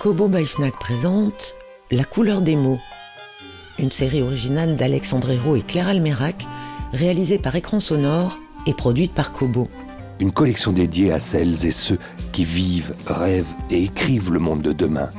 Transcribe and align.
Kobo 0.00 0.28
by 0.28 0.46
présente 0.80 1.54
La 1.90 2.04
couleur 2.04 2.40
des 2.40 2.56
mots, 2.56 2.78
une 3.78 3.92
série 3.92 4.22
originale 4.22 4.74
d'Alexandre 4.74 5.28
et 5.30 5.60
Claire 5.60 5.88
Almerac, 5.88 6.46
réalisée 6.94 7.36
par 7.36 7.54
Écran 7.54 7.80
Sonore 7.80 8.38
et 8.66 8.72
produite 8.72 9.12
par 9.12 9.30
Kobo. 9.30 9.68
Une 10.18 10.32
collection 10.32 10.72
dédiée 10.72 11.12
à 11.12 11.20
celles 11.20 11.66
et 11.66 11.70
ceux 11.70 11.98
qui 12.32 12.44
vivent, 12.44 12.94
rêvent 13.06 13.52
et 13.70 13.84
écrivent 13.84 14.32
le 14.32 14.38
monde 14.38 14.62
de 14.62 14.72
demain. 14.72 15.10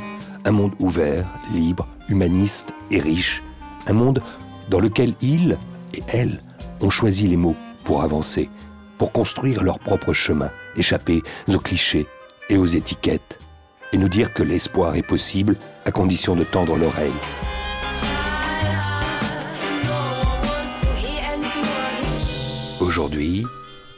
Un 0.46 0.52
monde 0.52 0.74
ouvert, 0.80 1.28
libre, 1.54 1.88
humaniste 2.10 2.74
et 2.90 3.00
riche. 3.00 3.44
Un 3.86 3.94
monde 3.94 4.24
dans 4.72 4.80
lequel 4.80 5.14
ils 5.22 5.60
et 5.94 6.02
elles 6.08 6.42
ont 6.80 6.90
choisi 6.90 7.28
les 7.28 7.38
mots 7.38 7.56
pour 7.84 8.02
avancer, 8.02 8.50
pour 8.98 9.12
construire 9.12 9.62
leur 9.62 9.78
propre 9.78 10.12
chemin, 10.12 10.50
échapper 10.76 11.22
aux 11.48 11.60
clichés 11.60 12.08
et 12.50 12.58
aux 12.58 12.66
étiquettes 12.66 13.41
et 13.94 13.98
nous 13.98 14.10
dire 14.10 14.34
que 14.34 14.44
l'espoir 14.44 14.96
est 14.96 15.02
possible 15.02 15.58
à 15.86 15.92
condition 15.92 16.36
de 16.36 16.44
tendre 16.44 16.78
l'oreille. 16.78 17.12
Aujourd'hui, 22.80 23.46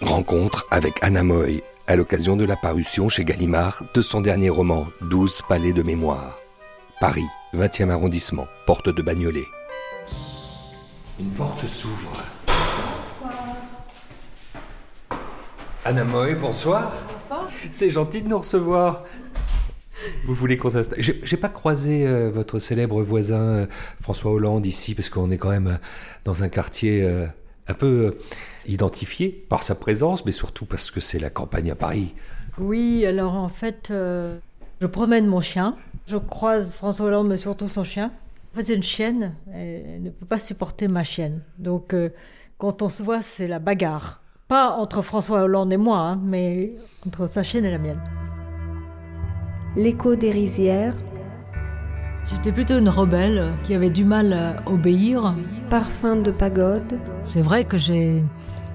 rencontre 0.01 0.65
avec 0.71 0.99
Anna 1.01 1.23
Moy 1.23 1.63
à 1.87 1.95
l'occasion 1.95 2.35
de 2.35 2.45
la 2.45 2.55
parution 2.55 3.09
chez 3.09 3.25
Gallimard 3.25 3.83
de 3.93 4.01
son 4.01 4.21
dernier 4.21 4.49
roman 4.49 4.87
12 5.01 5.43
palais 5.47 5.73
de 5.73 5.83
mémoire. 5.83 6.37
Paris, 6.99 7.25
20e 7.53 7.89
arrondissement, 7.89 8.47
porte 8.65 8.89
de 8.89 9.01
Bagnolet. 9.01 9.45
Une 11.19 11.31
porte 11.31 11.67
s'ouvre. 11.67 12.23
Anna 15.85 16.05
Moy, 16.05 16.35
bonsoir. 16.35 16.91
Bonsoir. 17.11 17.49
C'est 17.73 17.89
gentil 17.89 18.21
de 18.21 18.29
nous 18.29 18.37
recevoir. 18.37 19.03
Vous 20.25 20.33
voulez 20.33 20.57
qu'on 20.57 20.69
s'installe 20.69 20.99
J'ai 20.99 21.37
pas 21.37 21.49
croisé 21.49 22.07
euh, 22.07 22.29
votre 22.29 22.59
célèbre 22.59 23.01
voisin 23.03 23.41
euh, 23.41 23.65
François 24.01 24.31
Hollande 24.31 24.65
ici, 24.65 24.95
parce 24.95 25.09
qu'on 25.09 25.31
est 25.31 25.37
quand 25.37 25.49
même 25.49 25.67
euh, 25.67 25.77
dans 26.25 26.43
un 26.43 26.49
quartier 26.49 27.07
un 27.67 27.73
peu 27.73 28.15
identifié 28.67 29.29
par 29.49 29.63
sa 29.63 29.75
présence, 29.75 30.25
mais 30.25 30.31
surtout 30.31 30.65
parce 30.65 30.91
que 30.91 30.99
c'est 30.99 31.19
la 31.19 31.29
campagne 31.29 31.71
à 31.71 31.75
Paris. 31.75 32.13
Oui, 32.57 33.05
alors 33.05 33.35
en 33.35 33.49
fait, 33.49 33.91
je 33.91 34.87
promène 34.87 35.27
mon 35.27 35.41
chien. 35.41 35.75
Je 36.07 36.17
croise 36.17 36.73
François 36.73 37.07
Hollande, 37.07 37.27
mais 37.27 37.37
surtout 37.37 37.69
son 37.69 37.83
chien. 37.83 38.11
En 38.51 38.57
fait, 38.57 38.63
c'est 38.63 38.75
une 38.75 38.83
chienne. 38.83 39.33
Elle 39.53 40.03
ne 40.03 40.09
peut 40.09 40.25
pas 40.25 40.39
supporter 40.39 40.87
ma 40.87 41.03
chienne. 41.03 41.41
Donc, 41.57 41.95
quand 42.57 42.81
on 42.81 42.89
se 42.89 43.03
voit, 43.03 43.21
c'est 43.21 43.47
la 43.47 43.59
bagarre. 43.59 44.21
Pas 44.47 44.71
entre 44.71 45.01
François 45.01 45.41
Hollande 45.41 45.71
et 45.73 45.77
moi, 45.77 45.99
hein, 45.99 46.21
mais 46.23 46.73
entre 47.05 47.27
sa 47.27 47.43
chienne 47.43 47.65
et 47.65 47.71
la 47.71 47.79
mienne 47.79 48.01
l'écho 49.75 50.15
des 50.15 50.31
rizières. 50.31 50.95
J'étais 52.25 52.51
plutôt 52.51 52.77
une 52.77 52.89
rebelle 52.89 53.53
qui 53.63 53.73
avait 53.73 53.89
du 53.89 54.05
mal 54.05 54.33
à 54.33 54.55
obéir. 54.65 55.35
Parfum 55.69 56.17
de 56.17 56.31
pagode. 56.31 56.99
C'est 57.23 57.41
vrai 57.41 57.65
que 57.65 57.77
j'ai 57.77 58.23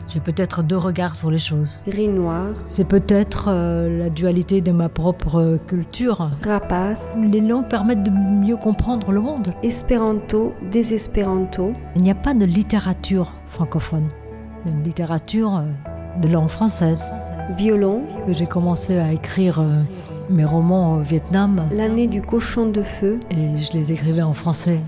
j'ai 0.08 0.20
peut-être 0.20 0.62
deux 0.62 0.78
regards 0.78 1.16
sur 1.16 1.31
les 1.31 1.38
choses. 1.38 1.81
Gris 1.87 2.08
noir. 2.08 2.47
C'est 2.64 2.88
peut-être 2.88 3.48
euh, 3.48 3.98
la 3.98 4.08
dualité 4.08 4.62
de 4.62 4.72
ma 4.72 4.88
propre 4.88 5.58
culture. 5.66 6.31
Rapace. 6.42 7.04
Les 7.22 7.42
langues 7.42 7.69
permettent 7.69 8.04
de 8.04 8.10
mieux 8.10 8.56
comprendre 8.56 9.12
le 9.12 9.20
monde. 9.20 9.53
Espéranto, 9.62 10.54
désespéranto. 10.70 11.75
Il 11.94 12.03
n'y 12.03 12.10
a 12.10 12.14
pas 12.14 12.32
de 12.32 12.47
littérature 12.47 13.34
francophone. 13.48 14.08
Il 14.64 14.70
y 14.70 14.75
a 14.75 14.78
une 14.78 14.82
littérature 14.82 15.56
euh, 15.56 16.20
de 16.22 16.28
langue 16.28 16.48
française. 16.48 17.10
Violon. 17.58 18.08
J'ai 18.31 18.47
commencé 18.47 18.98
à 18.98 19.12
écrire 19.12 19.60
euh, 19.60 19.82
mes 20.30 20.44
romans 20.44 20.96
au 20.96 21.00
Vietnam. 21.00 21.68
L'année 21.72 22.06
du 22.06 22.22
cochon 22.22 22.66
de 22.70 22.82
feu. 22.82 23.20
Et 23.30 23.58
je 23.58 23.72
les 23.72 23.92
écrivais 23.92 24.22
en 24.22 24.32
français. 24.32 24.80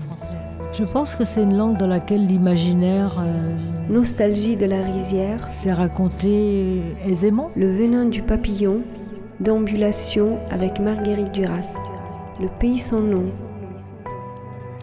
Je 0.77 0.83
pense 0.83 1.15
que 1.15 1.25
c'est 1.25 1.43
une 1.43 1.57
langue 1.57 1.77
dans 1.77 1.87
laquelle 1.87 2.25
l'imaginaire. 2.25 3.19
Euh, 3.19 3.55
Nostalgie 3.89 4.55
de 4.55 4.65
la 4.65 4.81
rizière. 4.83 5.49
s'est 5.51 5.73
raconté 5.73 6.81
aisément. 7.05 7.49
Le 7.55 7.75
venin 7.75 8.05
du 8.05 8.21
papillon. 8.21 8.81
D'ambulation 9.39 10.37
avec 10.51 10.79
Marguerite 10.79 11.31
Duras. 11.31 11.73
Le 12.39 12.47
pays 12.59 12.79
sans 12.79 13.01
nom. 13.01 13.25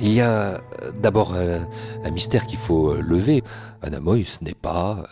Il 0.00 0.12
y 0.12 0.20
a 0.20 0.30
euh, 0.30 0.58
d'abord 1.00 1.34
un, 1.34 2.10
mystère 2.10 2.46
qu'il 2.46 2.58
faut 2.58 2.90
euh, 2.90 3.00
lever. 3.00 3.42
Anna 3.82 4.00
Moy, 4.00 4.24
ce 4.24 4.44
n'est 4.44 4.54
pas 4.54 5.04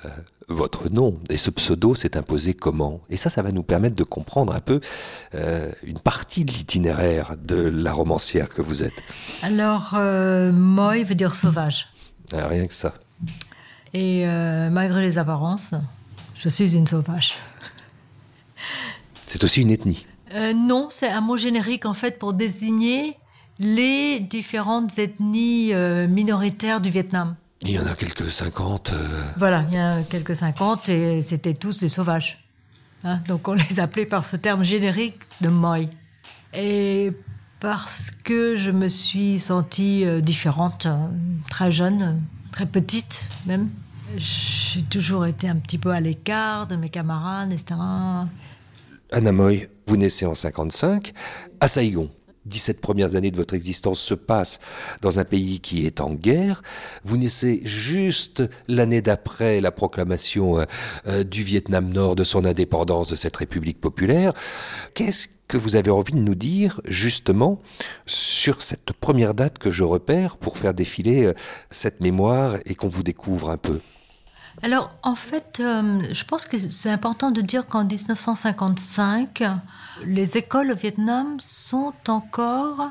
votre 0.49 0.89
nom. 0.91 1.19
Et 1.29 1.37
ce 1.37 1.51
pseudo 1.51 1.95
s'est 1.95 2.17
imposé 2.17 2.55
comment? 2.55 3.01
Et 3.11 3.17
ça, 3.17 3.31
ça 3.31 3.43
va 3.43 3.53
nous 3.53 3.63
permettre 3.63 3.97
de 3.97 4.05
comprendre 4.05 4.55
un 4.55 4.61
peu 4.61 4.81
euh, 5.35 5.73
une 5.83 5.99
partie 5.99 6.45
de 6.45 6.53
l'itinéraire 6.53 7.37
de 7.43 7.57
la 7.57 7.93
romancière 7.93 8.49
que 8.49 8.63
vous 8.63 8.83
êtes. 8.83 9.03
Alors, 9.43 9.93
euh, 9.95 10.53
Moy 10.53 11.05
veut 11.05 11.15
dire 11.15 11.35
sauvage. 11.35 11.89
Ah, 12.33 12.49
rien 12.49 12.67
que 12.67 12.75
ça. 12.75 12.95
Et 13.95 14.27
euh, 14.27 14.71
malgré 14.71 15.03
les 15.03 15.19
apparences, 15.19 15.73
je 16.37 16.49
suis 16.49 16.77
une 16.77 16.87
sauvage. 16.87 17.37
C'est 19.27 19.43
aussi 19.43 19.63
une 19.63 19.71
ethnie 19.71 20.07
Non, 20.55 20.89
c'est 20.91 21.09
un 21.09 21.21
mot 21.21 21.37
générique 21.37 21.87
en 21.87 21.95
fait 21.95 22.19
pour 22.19 22.33
désigner 22.33 23.17
les 23.59 24.21
différentes 24.21 24.99
ethnies 24.99 25.73
minoritaires 26.09 26.81
du 26.81 26.91
Vietnam. 26.91 27.37
Il 27.63 27.71
y 27.71 27.79
en 27.79 27.87
a 27.87 27.95
quelques 27.95 28.31
50. 28.31 28.93
Euh. 28.93 29.23
Voilà, 29.39 29.65
il 29.71 29.77
y 29.77 29.81
en 29.81 30.01
a 30.01 30.03
quelques 30.03 30.37
50 30.37 30.89
et 30.89 31.23
c'était 31.23 31.55
tous 31.55 31.81
des 31.81 31.89
sauvages. 31.89 32.45
Hein. 33.03 33.21
Donc 33.29 33.49
on 33.49 33.55
les 33.55 33.81
appelait 33.81 34.07
par 34.07 34.25
ce 34.25 34.37
terme 34.37 34.63
générique 34.63 35.21
de 35.41 35.49
Moi. 35.49 35.89
Et 36.55 37.13
parce 37.61 38.11
que 38.11 38.57
je 38.57 38.71
me 38.71 38.89
suis 38.89 39.39
sentie 39.39 40.05
euh, 40.05 40.21
différente, 40.21 40.87
euh, 40.87 41.09
très 41.49 41.71
jeune, 41.71 42.23
très 42.53 42.67
petite 42.67 43.27
même. 43.47 43.71
J'ai 44.17 44.83
toujours 44.83 45.27
été 45.27 45.49
un 45.49 45.57
petit 45.57 45.79
peu 45.79 45.91
à 45.91 46.01
l'écart 46.01 46.67
de 46.67 46.77
mes 46.77 46.89
camarades, 46.89 47.53
etc. 47.53 47.75
Anna 49.11 49.33
Moy, 49.33 49.69
vous 49.87 49.97
naissez 49.97 50.27
en 50.27 50.35
55 50.35 51.13
à 51.61 51.69
Saïgon. 51.69 52.09
17 52.47 52.81
premières 52.81 53.17
années 53.17 53.31
de 53.31 53.37
votre 53.37 53.55
existence 53.55 54.01
se 54.01 54.15
passent 54.15 54.61
dans 55.03 55.19
un 55.19 55.25
pays 55.25 55.61
qui 55.61 55.87
est 55.87 56.01
en 56.01 56.13
guerre. 56.13 56.63
Vous 57.05 57.17
naissez 57.17 57.61
juste 57.65 58.43
l'année 58.69 59.03
d'après 59.03 59.61
la 59.61 59.71
proclamation 59.71 60.61
euh, 60.61 60.65
euh, 61.07 61.25
du 61.25 61.43
Vietnam 61.43 61.89
Nord 61.93 62.17
de 62.17 62.25
son 62.25 62.45
indépendance 62.45 63.11
de 63.11 63.17
cette 63.17 63.37
République 63.37 63.81
populaire. 63.81 64.33
Qu'est-ce 64.95 65.29
que 65.49 65.57
vous 65.57 65.77
avez 65.77 65.91
envie 65.91 66.13
de 66.13 66.19
nous 66.19 66.35
dire 66.35 66.81
justement 66.87 67.61
sur 68.05 68.63
cette 68.63 68.93
première 68.93 69.35
date 69.35 69.59
que 69.59 69.71
je 69.71 69.85
repère 69.85 70.37
pour 70.37 70.59
faire 70.59 70.75
défiler 70.75 71.27
euh, 71.27 71.35
cette 71.71 72.01
mémoire 72.01 72.57
et 72.67 72.75
qu'on 72.75 72.89
vous 72.89 73.03
découvre 73.03 73.51
un 73.51 73.57
peu? 73.57 73.81
Alors, 74.63 74.91
en 75.03 75.15
fait, 75.15 75.59
je 75.61 76.25
pense 76.25 76.47
que 76.47 76.57
c'est 76.57 76.89
important 76.89 77.31
de 77.31 77.43
dire 77.43 77.67
qu'en 77.67 77.85
1955, 77.85 79.43
les 80.05 80.37
écoles 80.37 80.73
au 80.73 80.77
Vietnam 80.77 81.37
sont 81.41 81.93
encore, 82.09 82.91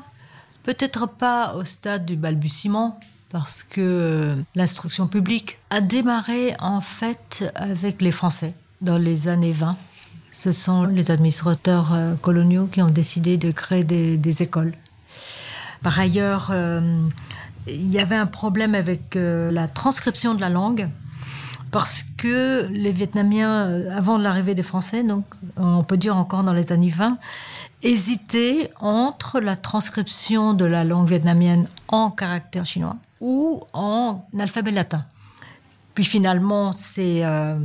peut-être 0.62 1.06
pas 1.06 1.54
au 1.54 1.64
stade 1.64 2.04
du 2.04 2.16
balbutiement, 2.16 2.98
parce 3.30 3.62
que 3.62 4.36
l'instruction 4.54 5.06
publique 5.06 5.58
a 5.70 5.80
démarré 5.80 6.54
en 6.58 6.80
fait 6.80 7.50
avec 7.54 8.00
les 8.00 8.12
Français 8.12 8.54
dans 8.80 8.98
les 8.98 9.28
années 9.28 9.52
20. 9.52 9.76
Ce 10.32 10.52
sont 10.52 10.84
les 10.84 11.10
administrateurs 11.10 11.92
euh, 11.94 12.14
coloniaux 12.14 12.66
qui 12.66 12.82
ont 12.82 12.90
décidé 12.90 13.38
de 13.38 13.50
créer 13.50 13.84
des, 13.84 14.42
écoles. 14.42 14.74
Par 15.82 15.98
ailleurs, 15.98 16.50
euh, 16.50 17.08
il 17.66 17.90
y 17.90 17.98
avait 17.98 18.16
un 18.16 18.26
problème 18.26 18.74
avec 18.74 19.16
euh, 19.16 19.50
la 19.50 19.66
transcription 19.66 20.34
de 20.34 20.40
la 20.40 20.50
langue 20.50 20.88
parce 21.76 22.04
que 22.16 22.68
les 22.70 22.90
Vietnamiens, 22.90 23.66
euh, 23.66 23.94
avant 23.94 24.16
l'arrivée 24.16 24.54
des 24.54 24.62
Français, 24.62 25.02
donc 25.02 25.26
on 25.58 25.84
peut 25.84 25.98
dire 25.98 26.16
encore 26.16 26.42
dans 26.42 26.54
les 26.54 26.72
années 26.72 26.88
20, 26.88 27.18
hésitaient 27.82 28.70
entre 28.80 29.40
la 29.40 29.56
transcription 29.56 30.54
de 30.54 30.64
la 30.64 30.84
langue 30.84 31.06
vietnamienne 31.06 31.68
en 31.88 32.10
caractère 32.10 32.64
chinois 32.64 32.96
ou 33.20 33.62
en 33.74 34.24
alphabet 34.38 34.70
latin. 34.70 35.04
Puis 35.92 36.04
finalement, 36.04 36.72
c'est 36.72 37.22
euh, 37.22 37.58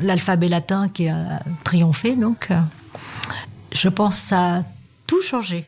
l'alphabet 0.00 0.46
latin 0.46 0.88
qui 0.88 1.08
a 1.08 1.40
triomphé. 1.64 2.14
Donc, 2.14 2.52
euh, 2.52 2.60
je 3.72 3.88
pense 3.88 4.14
que 4.14 4.28
ça 4.28 4.54
a 4.58 4.62
tout 5.08 5.22
changé 5.22 5.66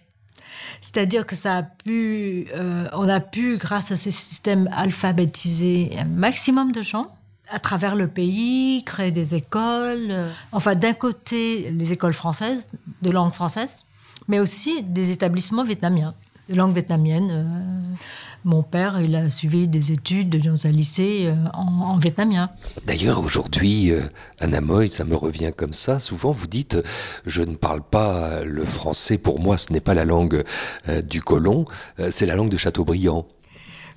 C'est-à-dire 0.82 1.26
que 1.26 1.34
ça 1.34 1.56
a 1.56 1.62
pu, 1.64 2.46
on 2.92 3.08
a 3.08 3.18
pu, 3.18 3.56
grâce 3.56 3.90
à 3.90 3.96
ce 3.96 4.12
système 4.12 4.70
alphabétisé, 4.72 5.96
un 5.98 6.04
maximum 6.04 6.70
de 6.70 6.82
gens 6.82 7.10
à 7.50 7.58
travers 7.58 7.96
le 7.96 8.08
pays, 8.08 8.82
créer 8.84 9.10
des 9.10 9.34
écoles. 9.34 10.08
euh, 10.10 10.30
enfin, 10.52 10.74
d'un 10.74 10.92
côté, 10.92 11.70
les 11.70 11.92
écoles 11.92 12.12
françaises, 12.12 12.68
de 13.02 13.10
langue 13.10 13.32
française, 13.32 13.84
mais 14.26 14.40
aussi 14.40 14.82
des 14.82 15.12
établissements 15.12 15.64
vietnamiens, 15.64 16.14
de 16.48 16.54
langue 16.54 16.72
vietnamienne. 16.72 17.28
euh, 17.30 17.94
mon 18.44 18.62
père, 18.62 19.00
il 19.00 19.16
a 19.16 19.28
suivi 19.30 19.66
des 19.66 19.90
études 19.92 20.42
dans 20.42 20.66
un 20.66 20.70
lycée 20.70 21.26
euh, 21.26 21.34
en, 21.54 21.66
en 21.92 21.98
vietnamien. 21.98 22.50
D'ailleurs, 22.86 23.20
aujourd'hui, 23.22 23.92
Anna 24.38 24.60
Moy, 24.60 24.88
ça 24.90 25.04
me 25.04 25.16
revient 25.16 25.52
comme 25.54 25.72
ça. 25.72 25.98
Souvent, 25.98 26.30
vous 26.32 26.46
dites, 26.46 26.76
je 27.26 27.42
ne 27.42 27.56
parle 27.56 27.82
pas 27.82 28.44
le 28.44 28.64
français. 28.64 29.18
Pour 29.18 29.40
moi, 29.40 29.58
ce 29.58 29.72
n'est 29.72 29.80
pas 29.80 29.94
la 29.94 30.04
langue 30.04 30.44
du 31.04 31.20
colon, 31.20 31.66
c'est 32.10 32.26
la 32.26 32.36
langue 32.36 32.48
de 32.50 32.56
Chateaubriand. 32.56 33.26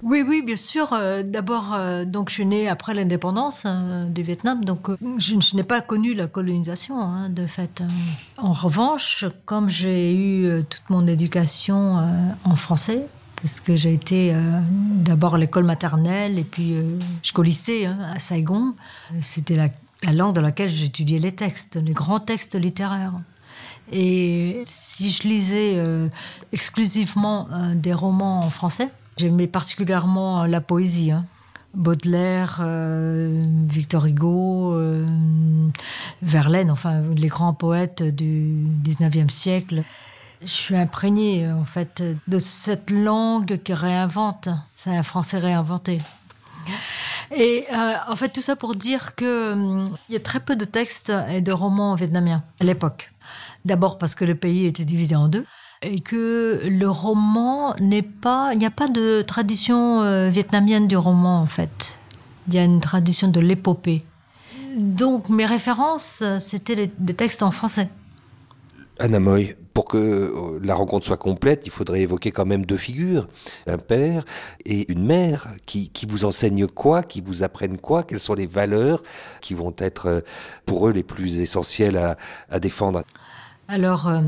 Oui, 0.04 0.24
oui, 0.28 0.42
bien 0.42 0.56
sûr. 0.56 0.94
Euh, 0.94 1.22
D'abord, 1.24 1.74
euh, 1.74 2.06
donc 2.06 2.30
je 2.30 2.36
suis 2.36 2.46
née 2.46 2.68
après 2.68 2.94
l'indépendance 2.94 3.64
euh, 3.66 4.06
du 4.06 4.24
Vietnam, 4.24 4.66
donc 4.66 4.90
euh, 4.90 4.98
je, 5.18 5.56
n'ai 5.56 5.64
pas 5.64 5.82
connu 5.82 6.14
la 6.14 6.28
colonisation, 6.28 7.00
hein, 7.00 7.30
de 7.30 7.46
fait. 7.46 7.82
Euh, 7.82 7.88
En 8.38 8.54
revanche, 8.54 9.26
comme 9.46 9.70
j'ai 9.70 10.16
eu 10.16 10.64
toute 10.64 10.90
mon 10.90 11.06
éducation 11.06 12.00
en 12.44 12.56
français, 12.56 13.06
parce 13.42 13.60
que 13.60 13.76
j'ai 13.76 13.94
été 13.94 14.36
d'abord 14.98 15.36
à 15.36 15.38
l'école 15.38 15.64
maternelle 15.64 16.38
et 16.38 16.44
puis 16.44 16.74
euh, 16.76 16.98
jusqu'au 17.24 17.42
lycée 17.44 17.86
hein, 17.86 17.98
à 18.14 18.20
Saigon, 18.20 18.76
c'était 19.22 19.56
la, 19.56 19.70
la 20.04 20.14
langue 20.14 20.36
dans 20.36 20.42
laquelle 20.42 20.70
j'étudiais 20.70 21.20
les 21.20 21.32
textes, 21.32 21.76
les 21.76 21.94
grands 21.94 22.20
textes 22.20 22.56
littéraires. 22.56 23.14
Et 23.92 24.62
si 24.66 25.12
je 25.12 25.28
lisais 25.28 25.84
exclusivement 26.54 27.48
des 27.76 27.94
romans 27.94 28.40
en 28.40 28.50
français, 28.50 28.90
j'aimais 29.18 29.48
particulièrement 29.48 30.46
la 30.46 30.62
poésie. 30.62 31.12
hein. 31.12 31.26
Baudelaire, 31.74 32.60
euh, 32.60 33.44
Victor 33.70 34.06
Hugo, 34.06 34.76
euh, 34.76 35.06
Verlaine, 36.22 36.70
enfin 36.70 37.02
les 37.16 37.28
grands 37.28 37.54
poètes 37.54 38.04
du 38.04 38.54
19e 38.84 39.30
siècle. 39.30 39.84
Je 40.42 40.48
suis 40.48 40.76
imprégnée 40.76 41.50
en 41.50 41.64
fait 41.64 42.04
de 42.28 42.40
cette 42.40 42.90
langue 42.90 43.62
qui 43.64 43.74
réinvente. 43.74 44.50
C'est 44.76 44.96
un 44.96 45.04
français 45.04 45.38
réinventé. 45.38 46.00
Et 47.34 47.66
euh, 47.72 47.94
en 48.10 48.16
fait, 48.16 48.30
tout 48.30 48.42
ça 48.42 48.56
pour 48.56 48.76
dire 48.76 49.16
que 49.16 49.54
hum, 49.54 49.96
y 50.10 50.16
a 50.16 50.20
très 50.20 50.40
peu 50.40 50.56
de 50.56 50.66
textes 50.66 51.12
et 51.30 51.42
de 51.42 51.52
romans 51.52 51.96
vietnamiens 51.96 52.44
à 52.60 52.66
l'époque. 52.66 53.12
D'abord 53.64 53.98
parce 53.98 54.16
que 54.16 54.26
le 54.26 54.36
pays 54.36 54.66
était 54.66 54.86
divisé 54.86 55.16
en 55.16 55.28
deux 55.28 55.46
que 56.06 56.62
le 56.64 56.90
roman 56.90 57.76
n'est 57.80 58.02
pas, 58.02 58.52
il 58.54 58.60
n'y 58.60 58.66
a 58.66 58.72
pas 58.72 58.88
de 58.88 59.24
tradition 59.24 60.02
euh, 60.02 60.30
vietnamienne 60.30 60.88
du 60.88 60.98
roman 60.98 61.42
en 61.42 61.48
fait. 61.48 61.98
Il 62.48 62.54
y 62.54 62.60
a 62.60 62.64
une 62.64 62.82
tradition 62.82 63.28
de 63.28 63.40
l'épopée. 63.40 64.04
Donc 64.76 65.30
mes 65.30 65.46
références, 65.46 66.24
c'était 66.40 66.92
des 66.98 67.14
textes 67.14 67.44
en 67.44 67.52
français. 67.52 67.90
Anna 69.00 69.20
Moy, 69.20 69.56
pour 69.74 69.86
que 69.86 69.98
euh, 69.98 70.60
la 70.62 70.76
rencontre 70.76 71.08
soit 71.08 71.18
complète, 71.18 71.64
il 71.66 71.72
faudrait 71.72 72.02
évoquer 72.02 72.32
quand 72.32 72.46
même 72.46 72.66
deux 72.66 72.78
figures, 72.78 73.28
un 73.66 73.80
père 73.80 74.24
et 74.66 74.92
une 74.92 75.06
mère 75.06 75.48
qui, 75.66 75.90
qui 75.90 76.06
vous 76.06 76.26
enseignent 76.26 76.68
quoi, 76.68 77.02
qui 77.02 77.22
vous 77.22 77.42
apprennent 77.42 77.80
quoi, 77.80 78.04
quelles 78.04 78.20
sont 78.20 78.36
les 78.36 78.46
valeurs 78.46 79.02
qui 79.42 79.56
vont 79.56 79.74
être 79.80 80.06
euh, 80.06 80.22
pour 80.66 80.88
eux 80.88 80.92
les 80.92 81.04
plus 81.04 81.40
essentielles 81.40 81.98
à, 81.98 82.16
à 82.50 82.60
défendre? 82.60 83.04
Alors, 83.68 84.08
euh, 84.08 84.22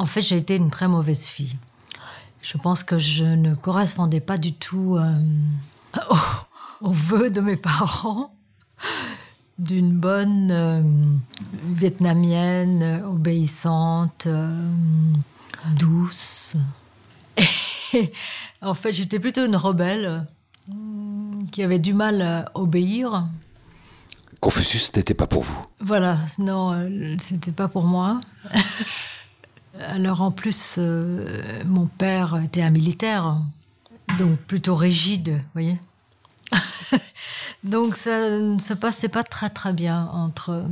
en 0.00 0.06
fait, 0.06 0.22
j'ai 0.22 0.36
été 0.36 0.56
une 0.56 0.70
très 0.70 0.88
mauvaise 0.88 1.24
fille. 1.24 1.56
Je 2.40 2.56
pense 2.56 2.82
que 2.82 2.98
je 2.98 3.24
ne 3.24 3.54
correspondais 3.54 4.20
pas 4.20 4.38
du 4.38 4.54
tout 4.54 4.96
euh, 4.96 5.14
vœux 6.80 7.28
de 7.28 7.42
mes 7.42 7.56
parents 7.56 8.30
d'une 9.58 9.92
bonne 9.92 10.50
euh, 10.50 10.82
vietnamienne, 11.66 13.02
obéissante, 13.06 14.24
euh, 14.26 14.50
douce. 15.76 16.56
Et 17.92 18.10
en 18.62 18.72
fait, 18.72 18.92
j'étais 18.92 19.18
plutôt 19.18 19.44
une 19.44 19.56
rebelle 19.56 20.24
euh, 20.70 20.72
qui 21.52 21.62
avait 21.62 21.78
du 21.78 21.92
mal 21.92 22.22
à 22.22 22.50
obéir. 22.54 23.28
Confucius 24.40 24.96
n'était 24.96 25.12
pas 25.12 25.26
pour 25.26 25.42
vous? 25.42 25.66
Voilà, 25.80 26.20
non, 26.38 26.88
c'était 27.20 27.52
pas 27.52 27.68
pour 27.68 27.84
moi. 27.84 28.22
Alors 29.78 30.22
en 30.22 30.30
plus, 30.30 30.76
euh, 30.78 31.62
mon 31.64 31.86
père 31.86 32.36
était 32.42 32.62
un 32.62 32.70
militaire, 32.70 33.36
donc 34.18 34.36
plutôt 34.38 34.74
rigide, 34.74 35.30
vous 35.30 35.48
voyez. 35.54 35.80
donc 37.64 37.96
ça 37.96 38.30
ne 38.30 38.58
se 38.58 38.74
passait 38.74 39.08
pas 39.08 39.22
très 39.22 39.48
très 39.48 39.72
bien 39.72 40.06
entre 40.12 40.50
euh, 40.50 40.62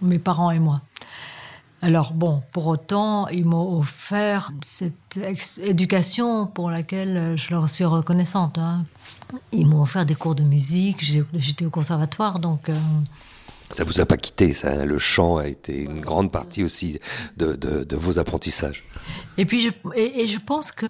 mes 0.00 0.18
parents 0.18 0.50
et 0.50 0.58
moi. 0.58 0.80
Alors 1.82 2.12
bon, 2.14 2.42
pour 2.52 2.66
autant, 2.66 3.28
ils 3.28 3.44
m'ont 3.44 3.78
offert 3.78 4.50
cette 4.64 5.20
éducation 5.62 6.46
pour 6.46 6.70
laquelle 6.70 7.36
je 7.36 7.50
leur 7.50 7.68
suis 7.68 7.84
reconnaissante. 7.84 8.56
hein. 8.56 8.86
Ils 9.52 9.66
m'ont 9.66 9.82
offert 9.82 10.06
des 10.06 10.14
cours 10.14 10.34
de 10.34 10.44
musique, 10.44 11.04
j'étais 11.04 11.66
au 11.66 11.70
conservatoire, 11.70 12.38
donc... 12.38 12.68
euh, 12.70 12.74
Ça 13.74 13.82
vous 13.82 13.98
a 14.00 14.06
pas 14.06 14.16
quitté, 14.16 14.52
ça. 14.52 14.70
hein, 14.70 14.84
Le 14.84 14.98
chant 15.00 15.36
a 15.38 15.48
été 15.48 15.76
une 15.82 16.00
grande 16.00 16.30
partie 16.30 16.62
aussi 16.62 17.00
de, 17.36 17.54
de- 17.56 17.82
de 17.82 17.96
vos 17.96 18.20
apprentissages. 18.20 18.84
Et 19.36 19.44
puis, 19.46 19.62
je, 19.62 19.70
et, 19.96 20.20
et 20.22 20.26
je 20.28 20.38
pense 20.38 20.70
que, 20.70 20.86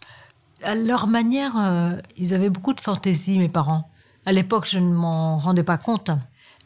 à 0.63 0.75
leur 0.75 1.07
manière, 1.07 1.55
euh, 1.57 1.93
ils 2.19 2.35
avaient 2.35 2.51
beaucoup 2.51 2.75
de 2.75 2.81
fantaisie, 2.83 3.39
mes 3.39 3.49
parents. 3.49 3.89
À 4.27 4.33
l'époque, 4.33 4.67
je 4.69 4.79
ne 4.79 4.93
m'en 4.93 5.39
rendais 5.39 5.63
pas 5.63 5.79
compte. 5.79 6.11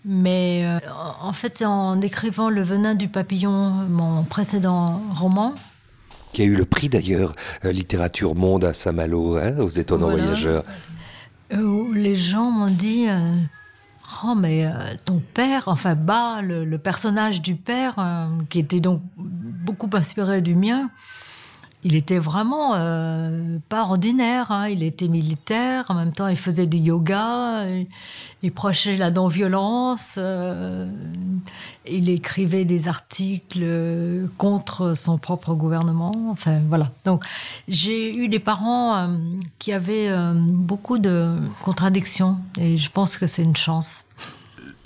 Mais 0.04 0.62
euh, 0.64 0.80
en 1.22 1.32
fait, 1.32 1.62
en 1.62 2.00
écrivant 2.00 2.50
Le 2.50 2.62
venin 2.62 2.94
du 2.96 3.08
papillon, 3.08 3.70
mon 3.88 4.24
précédent 4.24 5.00
roman, 5.14 5.54
Qui 6.32 6.42
a 6.42 6.44
eu 6.46 6.56
le 6.56 6.64
prix 6.64 6.88
d'ailleurs, 6.88 7.34
euh, 7.64 7.70
littérature 7.70 8.34
monde 8.34 8.64
à 8.64 8.72
Saint-Malo, 8.74 9.36
hein, 9.36 9.56
aux 9.58 9.68
étonnants 9.68 10.08
Voilà. 10.10 10.24
voyageurs. 10.24 10.64
où 11.52 11.92
les 11.92 12.16
gens 12.16 12.50
m'ont 12.50 12.70
dit 12.70 13.06
Oh, 14.24 14.34
mais 14.34 14.66
euh, 14.66 14.70
ton 15.04 15.20
père, 15.20 15.64
enfin, 15.66 15.94
le, 16.42 16.64
le 16.64 16.78
personnage 16.78 17.42
du 17.42 17.54
père, 17.54 17.94
euh, 17.98 18.26
qui 18.48 18.58
était 18.58 18.80
donc 18.80 19.02
beaucoup 19.16 19.90
inspiré 19.92 20.40
du 20.40 20.54
mien, 20.54 20.90
il 21.84 21.94
était 21.94 22.18
vraiment 22.18 22.74
euh, 22.74 23.58
pas 23.68 23.82
ordinaire. 23.82 24.50
hein. 24.50 24.68
Il 24.68 24.82
était 24.82 25.08
militaire, 25.08 25.84
en 25.88 25.94
même 25.94 26.12
temps, 26.12 26.26
il 26.26 26.36
faisait 26.36 26.66
du 26.66 26.76
yoga, 26.78 27.66
il, 28.42 28.52
prêchait 28.52 28.96
la 28.96 29.10
non-violence, 29.10 30.16
euh, 30.18 30.90
il 31.88 32.08
écrivait 32.08 32.64
des 32.64 32.88
articles 32.88 33.60
euh, 33.62 34.26
contre 34.38 34.94
son 34.96 35.18
propre 35.18 35.54
gouvernement. 35.54 36.12
Enfin, 36.30 36.60
voilà. 36.68 36.90
Donc, 37.04 37.24
j'ai 37.68 38.14
eu 38.16 38.28
des 38.28 38.40
parents 38.40 38.96
euh, 38.96 39.06
qui 39.58 39.72
avaient 39.72 40.08
euh, 40.08 40.34
beaucoup 40.34 40.98
de 40.98 41.36
contradictions 41.62 42.38
et 42.58 42.76
je 42.76 42.90
pense 42.90 43.16
que 43.16 43.26
c'est 43.26 43.44
une 43.44 43.56
chance. 43.56 44.04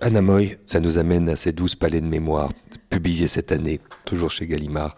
Anna 0.02 0.20
Moy, 0.20 0.58
ça 0.66 0.80
nous 0.80 0.98
amène 0.98 1.28
à 1.28 1.36
ces 1.36 1.52
douze 1.52 1.76
palais 1.76 2.00
de 2.00 2.06
mémoire, 2.06 2.48
publiés 2.90 3.28
cette 3.28 3.52
année, 3.52 3.80
toujours 4.04 4.32
chez 4.32 4.48
Gallimard. 4.48 4.96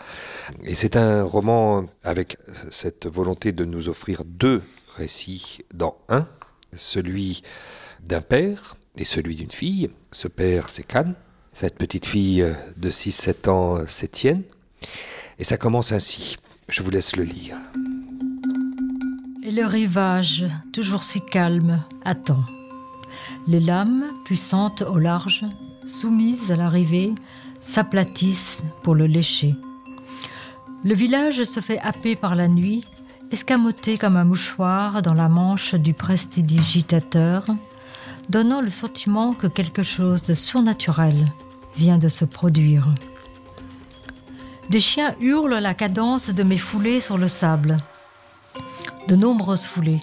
Et 0.64 0.74
c'est 0.74 0.96
un 0.96 1.22
roman 1.22 1.84
avec 2.02 2.38
cette 2.70 3.06
volonté 3.06 3.52
de 3.52 3.66
nous 3.66 3.90
offrir 3.90 4.24
deux 4.24 4.62
récits 4.96 5.58
dans 5.74 5.98
un, 6.08 6.26
celui 6.74 7.42
d'un 8.02 8.22
père 8.22 8.76
et 8.96 9.04
celui 9.04 9.36
d'une 9.36 9.50
fille. 9.50 9.90
Ce 10.10 10.26
père, 10.26 10.70
c'est 10.70 10.84
Cannes. 10.84 11.14
Cette 11.52 11.76
petite 11.76 12.06
fille 12.06 12.42
de 12.78 12.90
6-7 12.90 13.50
ans, 13.50 13.78
c'est 13.86 14.10
Tienne. 14.10 14.42
Et 15.38 15.44
ça 15.44 15.58
commence 15.58 15.92
ainsi. 15.92 16.36
Je 16.68 16.82
vous 16.82 16.90
laisse 16.90 17.14
le 17.16 17.24
lire. 17.24 17.58
Et 19.44 19.50
le 19.50 19.66
rivage, 19.66 20.46
toujours 20.72 21.04
si 21.04 21.20
calme, 21.20 21.84
attend. 22.06 22.42
Les 23.46 23.60
lames, 23.60 24.04
puissantes 24.24 24.82
au 24.82 24.98
large, 24.98 25.44
soumises 25.86 26.50
à 26.50 26.56
l'arrivée, 26.56 27.14
s'aplatissent 27.60 28.64
pour 28.82 28.94
le 28.94 29.06
lécher. 29.06 29.54
Le 30.82 30.94
village 30.94 31.44
se 31.44 31.60
fait 31.60 31.78
happer 31.80 32.16
par 32.16 32.34
la 32.34 32.48
nuit, 32.48 32.84
escamoté 33.30 33.98
comme 33.98 34.16
un 34.16 34.24
mouchoir 34.24 35.02
dans 35.02 35.14
la 35.14 35.28
manche 35.28 35.74
du 35.74 35.92
prestidigitateur, 35.94 37.44
donnant 38.28 38.60
le 38.60 38.70
sentiment 38.70 39.32
que 39.32 39.46
quelque 39.46 39.82
chose 39.82 40.22
de 40.22 40.34
surnaturel 40.34 41.32
vient 41.76 41.98
de 41.98 42.08
se 42.08 42.24
produire. 42.24 42.86
Des 44.70 44.80
chiens 44.80 45.14
hurlent 45.20 45.58
la 45.58 45.74
cadence 45.74 46.30
de 46.30 46.42
mes 46.42 46.58
foulées 46.58 47.00
sur 47.00 47.18
le 47.18 47.28
sable 47.28 47.78
de 49.08 49.16
nombreuses 49.16 49.66
foulées, 49.66 50.00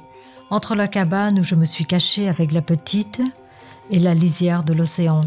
entre 0.51 0.75
la 0.75 0.89
cabane 0.89 1.39
où 1.39 1.43
je 1.43 1.55
me 1.55 1.65
suis 1.65 1.86
cachée 1.86 2.27
avec 2.29 2.51
la 2.51 2.62
petite 2.62 3.22
et 3.89 4.00
la 4.00 4.13
lisière 4.13 4.63
de 4.63 4.74
l'océan. 4.74 5.25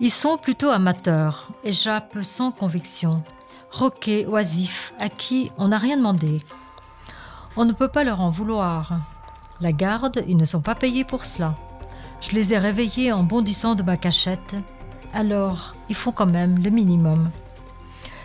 Ils 0.00 0.10
sont 0.10 0.36
plutôt 0.36 0.70
amateurs 0.70 1.48
et 1.64 1.72
jappent 1.72 2.22
sans 2.22 2.50
conviction, 2.50 3.22
roqués, 3.70 4.26
oisifs, 4.26 4.92
à 4.98 5.08
qui 5.08 5.50
on 5.56 5.68
n'a 5.68 5.78
rien 5.78 5.96
demandé. 5.96 6.42
On 7.56 7.64
ne 7.64 7.72
peut 7.72 7.88
pas 7.88 8.04
leur 8.04 8.20
en 8.20 8.30
vouloir. 8.30 8.98
La 9.60 9.72
garde, 9.72 10.24
ils 10.28 10.36
ne 10.36 10.44
sont 10.44 10.60
pas 10.60 10.74
payés 10.74 11.04
pour 11.04 11.24
cela. 11.24 11.54
Je 12.20 12.34
les 12.34 12.52
ai 12.52 12.58
réveillés 12.58 13.12
en 13.12 13.22
bondissant 13.22 13.76
de 13.76 13.82
ma 13.84 13.96
cachette. 13.96 14.56
Alors, 15.14 15.74
ils 15.88 15.96
font 15.96 16.12
quand 16.12 16.26
même 16.26 16.62
le 16.62 16.70
minimum. 16.70 17.30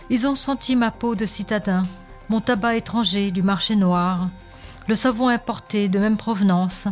Ils 0.09 0.27
ont 0.27 0.35
senti 0.35 0.75
ma 0.75 0.91
peau 0.91 1.15
de 1.15 1.25
citadin, 1.25 1.83
mon 2.29 2.41
tabac 2.41 2.75
étranger 2.75 3.31
du 3.31 3.41
marché 3.41 3.75
noir, 3.75 4.29
le 4.87 4.95
savon 4.95 5.29
importé 5.29 5.89
de 5.89 5.99
même 5.99 6.17
provenance, 6.17 6.87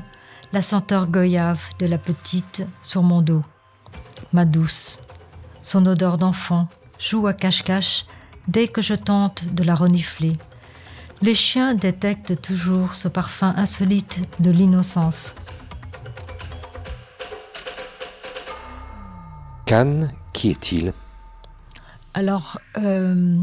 la 0.54 0.62
senteur 0.62 1.08
goyave 1.08 1.62
de 1.80 1.86
la 1.86 1.98
petite 1.98 2.64
sur 2.82 3.04
mon 3.04 3.22
dos. 3.22 3.44
Ma 4.34 4.46
douce, 4.46 5.00
son 5.62 5.86
odeur 5.86 6.18
d'enfant, 6.18 6.68
joue 7.00 7.28
à 7.28 7.34
cache-cache 7.34 8.06
dès 8.48 8.68
que 8.68 8.82
je 8.82 8.94
tente 8.94 9.46
de 9.54 9.64
la 9.64 9.76
renifler. 9.76 10.38
Les 11.22 11.36
chiens 11.36 11.76
détectent 11.76 12.42
toujours 12.42 12.96
ce 12.96 13.08
parfum 13.08 13.54
insolite 13.58 14.22
de 14.40 14.52
l'innocence. 14.52 15.36
Cannes, 19.66 20.12
qui 20.34 20.50
est-il? 20.50 20.94
Alors, 22.14 22.60
euh, 22.78 23.38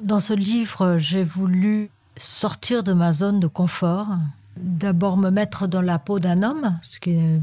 dans 0.00 0.20
ce 0.20 0.32
livre, 0.32 0.96
j'ai 0.98 1.24
voulu 1.24 1.90
sortir 2.16 2.82
de 2.82 2.92
ma 2.92 3.12
zone 3.12 3.40
de 3.40 3.46
confort. 3.46 4.08
D'abord 4.56 5.16
me 5.16 5.30
mettre 5.30 5.66
dans 5.66 5.82
la 5.82 5.98
peau 5.98 6.18
d'un 6.20 6.42
homme, 6.42 6.78
ce 6.84 7.00
qui 7.00 7.12
n'est 7.12 7.40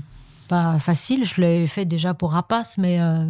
pas 0.47 0.79
facile. 0.79 1.25
Je 1.25 1.41
l'ai 1.41 1.67
fait 1.67 1.85
déjà 1.85 2.13
pour 2.13 2.31
Rapace, 2.31 2.77
mais 2.77 2.99
euh, 2.99 3.25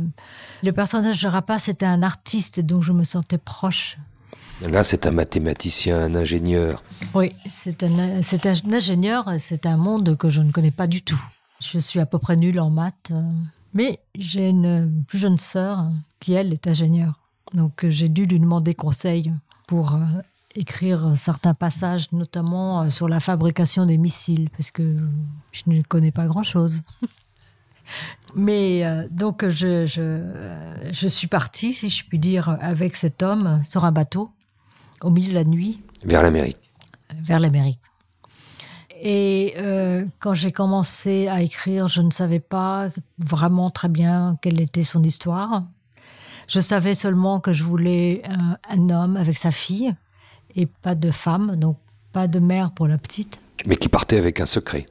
le 0.63 0.71
personnage 0.71 1.21
de 1.21 1.27
Rapace 1.27 1.67
était 1.67 1.85
un 1.85 2.03
artiste, 2.03 2.59
donc 2.59 2.83
je 2.83 2.91
me 2.91 3.03
sentais 3.03 3.37
proche. 3.37 3.97
Là, 4.69 4.83
c'est 4.83 5.07
un 5.07 5.11
mathématicien, 5.11 5.99
un 5.99 6.13
ingénieur. 6.13 6.83
Oui, 7.15 7.33
c'est 7.49 7.83
un, 7.83 8.21
c'est 8.21 8.45
un 8.45 8.53
ingénieur, 8.71 9.27
c'est 9.39 9.65
un 9.65 9.77
monde 9.77 10.15
que 10.17 10.29
je 10.29 10.41
ne 10.41 10.51
connais 10.51 10.71
pas 10.71 10.85
du 10.85 11.01
tout. 11.01 11.21
Je 11.59 11.79
suis 11.79 11.99
à 11.99 12.05
peu 12.05 12.19
près 12.19 12.35
nulle 12.35 12.59
en 12.59 12.69
maths, 12.69 13.09
euh, 13.11 13.21
mais 13.73 13.99
j'ai 14.15 14.49
une 14.49 15.03
plus 15.07 15.17
jeune 15.17 15.39
sœur 15.39 15.89
qui, 16.19 16.33
elle, 16.33 16.53
est 16.53 16.67
ingénieure. 16.67 17.19
Donc 17.53 17.85
j'ai 17.87 18.09
dû 18.09 18.25
lui 18.25 18.39
demander 18.39 18.73
conseil 18.73 19.31
pour 19.67 19.95
euh, 19.95 19.99
écrire 20.55 21.13
certains 21.15 21.53
passages, 21.53 22.11
notamment 22.11 22.83
euh, 22.83 22.89
sur 22.89 23.07
la 23.07 23.19
fabrication 23.19 23.85
des 23.85 23.97
missiles, 23.97 24.49
parce 24.51 24.71
que 24.71 24.97
je 25.51 25.63
ne 25.67 25.81
connais 25.81 26.11
pas 26.11 26.25
grand-chose. 26.27 26.81
Mais 28.35 28.85
euh, 28.85 29.07
donc 29.09 29.47
je, 29.47 29.85
je, 29.85 30.91
je, 30.91 31.07
suis 31.07 31.27
partie, 31.27 31.73
si 31.73 31.89
je 31.89 32.05
puis 32.05 32.19
dire, 32.19 32.57
avec 32.61 32.95
cet 32.95 33.23
homme 33.23 33.61
sur 33.67 33.85
un 33.85 33.91
bateau 33.91 34.31
au 35.01 35.09
milieu 35.09 35.29
de 35.29 35.35
la 35.35 35.43
nuit. 35.43 35.81
Vers 36.05 36.23
l'Amérique. 36.23 36.71
Vers 37.23 37.39
l'Amérique. 37.39 37.79
Et 39.03 39.55
euh, 39.57 40.05
quand 40.19 40.35
j'ai 40.35 40.51
commencé 40.51 41.27
à 41.27 41.41
écrire, 41.41 41.87
je 41.87 42.01
ne 42.01 42.11
savais 42.11 42.39
pas 42.39 42.89
vraiment 43.17 43.71
très 43.71 43.89
bien 43.89 44.37
quelle 44.41 44.61
était 44.61 44.83
son 44.83 45.03
histoire. 45.03 45.63
Je 46.47 46.59
savais 46.59 46.93
seulement 46.93 47.39
que 47.39 47.51
je 47.51 47.63
voulais 47.63 48.21
un, 48.29 48.57
un 48.69 48.89
homme 48.89 49.17
avec 49.17 49.37
sa 49.37 49.51
fille 49.51 49.95
et 50.55 50.65
pas 50.65 50.95
de 50.95 51.11
femme, 51.11 51.55
donc 51.55 51.77
pas 52.13 52.27
de 52.27 52.39
mère 52.39 52.71
pour 52.71 52.87
la 52.87 52.97
petite. 52.97 53.39
Mais 53.65 53.75
qui 53.75 53.89
partait 53.89 54.17
avec 54.17 54.39
un 54.39 54.45
secret. 54.45 54.85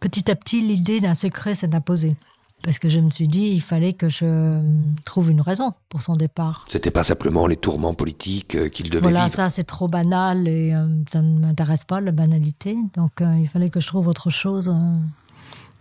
Petit 0.00 0.30
à 0.30 0.34
petit, 0.34 0.60
l'idée 0.60 1.00
d'un 1.00 1.14
secret 1.14 1.54
s'est 1.54 1.74
imposée. 1.74 2.16
Parce 2.62 2.78
que 2.78 2.88
je 2.88 3.00
me 3.00 3.10
suis 3.10 3.26
dit, 3.26 3.48
il 3.48 3.60
fallait 3.60 3.92
que 3.92 4.08
je 4.08 4.62
trouve 5.04 5.30
une 5.30 5.40
raison 5.40 5.72
pour 5.88 6.00
son 6.00 6.14
départ. 6.14 6.64
C'était 6.70 6.92
pas 6.92 7.02
simplement 7.02 7.48
les 7.48 7.56
tourments 7.56 7.92
politiques 7.94 8.54
euh, 8.54 8.68
qu'il 8.68 8.88
devait 8.88 9.02
voilà, 9.02 9.24
vivre. 9.24 9.34
ça 9.34 9.48
c'est 9.48 9.64
trop 9.64 9.88
banal 9.88 10.46
et 10.46 10.72
euh, 10.72 10.86
ça 11.10 11.22
ne 11.22 11.40
m'intéresse 11.40 11.82
pas, 11.82 12.00
la 12.00 12.12
banalité. 12.12 12.76
Donc 12.94 13.20
euh, 13.20 13.36
il 13.40 13.48
fallait 13.48 13.68
que 13.68 13.80
je 13.80 13.88
trouve 13.88 14.06
autre 14.06 14.30
chose 14.30 14.68
euh, 14.68 14.96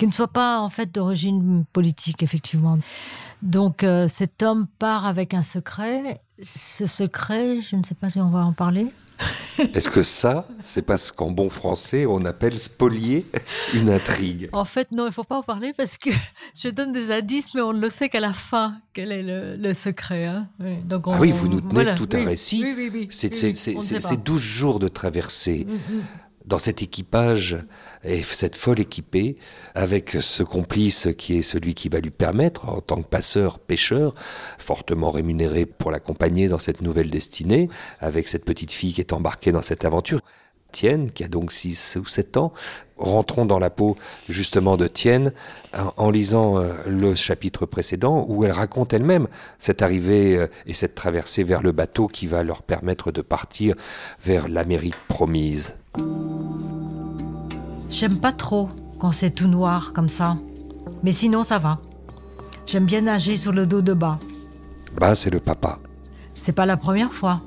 qui 0.01 0.07
ne 0.07 0.11
soit 0.11 0.33
pas 0.33 0.57
en 0.57 0.69
fait 0.69 0.91
d'origine 0.91 1.63
politique, 1.73 2.23
effectivement. 2.23 2.79
Donc 3.43 3.83
euh, 3.83 4.07
cet 4.07 4.41
homme 4.41 4.65
part 4.79 5.05
avec 5.05 5.35
un 5.35 5.43
secret. 5.43 6.21
Ce 6.41 6.87
secret, 6.87 7.61
je 7.61 7.75
ne 7.75 7.83
sais 7.83 7.93
pas 7.93 8.09
si 8.09 8.19
on 8.19 8.31
va 8.31 8.39
en 8.39 8.51
parler. 8.51 8.87
Est-ce 9.59 9.91
que 9.91 10.01
ça, 10.01 10.47
c'est 10.59 10.81
parce 10.81 11.11
qu'en 11.11 11.29
bon 11.29 11.51
français, 11.51 12.07
on 12.07 12.25
appelle 12.25 12.57
spolier 12.57 13.27
une 13.75 13.91
intrigue? 13.91 14.49
En 14.53 14.65
fait, 14.65 14.91
non, 14.91 15.03
il 15.03 15.09
ne 15.09 15.11
faut 15.11 15.23
pas 15.23 15.37
en 15.37 15.43
parler 15.43 15.71
parce 15.77 15.99
que 15.99 16.09
je 16.59 16.69
donne 16.69 16.93
des 16.93 17.11
indices, 17.11 17.53
mais 17.53 17.61
on 17.61 17.71
ne 17.71 17.79
le 17.79 17.91
sait 17.91 18.09
qu'à 18.09 18.19
la 18.19 18.33
fin, 18.33 18.81
quel 18.93 19.11
est 19.11 19.21
le, 19.21 19.55
le 19.55 19.73
secret. 19.75 20.25
Hein. 20.25 20.47
Oui, 20.59 20.77
donc 20.83 21.05
on, 21.05 21.13
ah 21.13 21.19
oui, 21.19 21.31
vous 21.31 21.47
nous 21.47 21.61
tenez 21.61 21.73
voilà, 21.73 21.93
tout 21.93 22.09
un 22.13 22.25
récit. 22.25 22.63
Oui, 22.63 22.71
c'est 23.11 23.31
oui, 23.35 23.53
oui, 23.53 23.75
on 23.75 23.79
ne 23.81 23.83
sait 23.83 24.15
pas. 24.15 24.15
12 24.15 24.41
jours 24.41 24.79
de 24.79 24.87
traversée. 24.87 25.67
Mm, 25.69 25.73
mm. 25.73 26.01
Dans 26.45 26.57
cet 26.57 26.81
équipage 26.81 27.57
et 28.03 28.23
cette 28.23 28.55
folle 28.55 28.79
équipée, 28.79 29.37
avec 29.75 30.17
ce 30.19 30.43
complice 30.43 31.09
qui 31.17 31.37
est 31.37 31.41
celui 31.43 31.73
qui 31.73 31.87
va 31.87 31.99
lui 31.99 32.09
permettre, 32.09 32.67
en 32.67 32.81
tant 32.81 33.01
que 33.01 33.07
passeur, 33.07 33.59
pêcheur, 33.59 34.15
fortement 34.57 35.11
rémunéré 35.11 35.65
pour 35.65 35.91
l'accompagner 35.91 36.47
dans 36.47 36.59
cette 36.59 36.81
nouvelle 36.81 37.09
destinée, 37.09 37.69
avec 37.99 38.27
cette 38.27 38.45
petite 38.45 38.71
fille 38.71 38.93
qui 38.93 39.01
est 39.01 39.13
embarquée 39.13 39.51
dans 39.51 39.61
cette 39.61 39.85
aventure. 39.85 40.19
Tienne, 40.71 41.11
qui 41.11 41.23
a 41.23 41.27
donc 41.27 41.51
6 41.51 41.97
ou 42.01 42.05
7 42.05 42.37
ans, 42.37 42.53
rentrons 42.97 43.45
dans 43.45 43.59
la 43.59 43.69
peau 43.69 43.97
justement 44.29 44.77
de 44.77 44.87
Tienne 44.87 45.33
en, 45.97 46.09
lisant 46.09 46.57
euh, 46.57 46.73
le 46.87 47.15
chapitre 47.15 47.65
précédent 47.65 48.25
où 48.29 48.45
elle 48.45 48.51
raconte 48.51 48.93
elle-même 48.93 49.27
cette 49.59 49.81
arrivée 49.81 50.37
euh, 50.37 50.47
et 50.65 50.73
cette 50.73 50.95
traversée 50.95 51.43
vers 51.43 51.61
le 51.61 51.71
bateau 51.71 52.07
qui 52.07 52.27
va 52.27 52.43
leur 52.43 52.61
permettre 52.61 53.11
de 53.11 53.21
partir 53.21 53.75
vers 54.23 54.47
l'Amérique 54.47 54.95
promise. 55.07 55.73
J'aime 57.89 58.19
pas 58.19 58.31
trop 58.31 58.69
quand 58.99 59.11
c'est 59.11 59.31
tout 59.31 59.47
noir 59.47 59.93
comme 59.93 60.09
ça. 60.09 60.37
Mais 61.03 61.11
sinon, 61.11 61.43
ça 61.43 61.57
va. 61.57 61.79
J'aime 62.65 62.85
bien 62.85 63.01
nager 63.01 63.35
sur 63.37 63.51
le 63.51 63.65
dos 63.65 63.81
de 63.81 63.93
bas. 63.93 64.19
Bah, 64.95 65.15
c'est 65.15 65.29
le 65.29 65.39
papa. 65.39 65.79
C'est 66.33 66.51
pas 66.51 66.65
la 66.65 66.77
première 66.77 67.11
fois. 67.11 67.41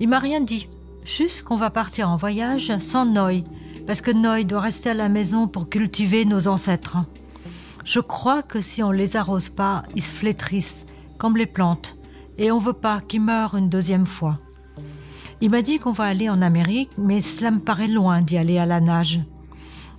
Il 0.00 0.08
m'a 0.08 0.18
rien 0.18 0.40
dit. 0.40 0.68
Juste 1.04 1.42
qu'on 1.42 1.56
va 1.56 1.70
partir 1.70 2.08
en 2.08 2.16
voyage 2.16 2.76
sans 2.78 3.06
Noy. 3.06 3.44
Parce 3.86 4.00
que 4.00 4.10
Noy 4.10 4.44
doit 4.44 4.60
rester 4.60 4.90
à 4.90 4.94
la 4.94 5.08
maison 5.08 5.48
pour 5.48 5.68
cultiver 5.68 6.24
nos 6.24 6.48
ancêtres. 6.48 6.98
Je 7.84 8.00
crois 8.00 8.42
que 8.42 8.60
si 8.60 8.82
on 8.82 8.90
les 8.90 9.16
arrose 9.16 9.48
pas, 9.48 9.82
ils 9.96 10.02
se 10.02 10.14
flétrissent, 10.14 10.86
comme 11.18 11.36
les 11.36 11.46
plantes. 11.46 11.96
Et 12.38 12.52
on 12.52 12.58
veut 12.58 12.72
pas 12.72 13.00
qu'ils 13.00 13.22
meurent 13.22 13.56
une 13.56 13.68
deuxième 13.68 14.06
fois. 14.06 14.38
Il 15.40 15.50
m'a 15.50 15.62
dit 15.62 15.78
qu'on 15.78 15.92
va 15.92 16.04
aller 16.04 16.28
en 16.28 16.42
Amérique, 16.42 16.90
mais 16.98 17.22
cela 17.22 17.50
me 17.50 17.60
paraît 17.60 17.88
loin 17.88 18.20
d'y 18.20 18.36
aller 18.36 18.58
à 18.58 18.66
la 18.66 18.80
nage. 18.80 19.20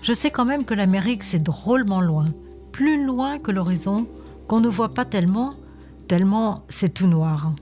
Je 0.03 0.13
sais 0.13 0.31
quand 0.31 0.45
même 0.45 0.65
que 0.65 0.73
l'Amérique, 0.73 1.23
c'est 1.23 1.41
drôlement 1.41 2.01
loin. 2.01 2.33
Plus 2.71 3.03
loin 3.03 3.39
que 3.39 3.51
l'horizon, 3.51 4.07
qu'on 4.47 4.59
ne 4.59 4.69
voit 4.69 4.93
pas 4.93 5.05
tellement, 5.05 5.51
tellement 6.07 6.63
c'est 6.69 6.93
tout 6.93 7.07
noir. 7.07 7.53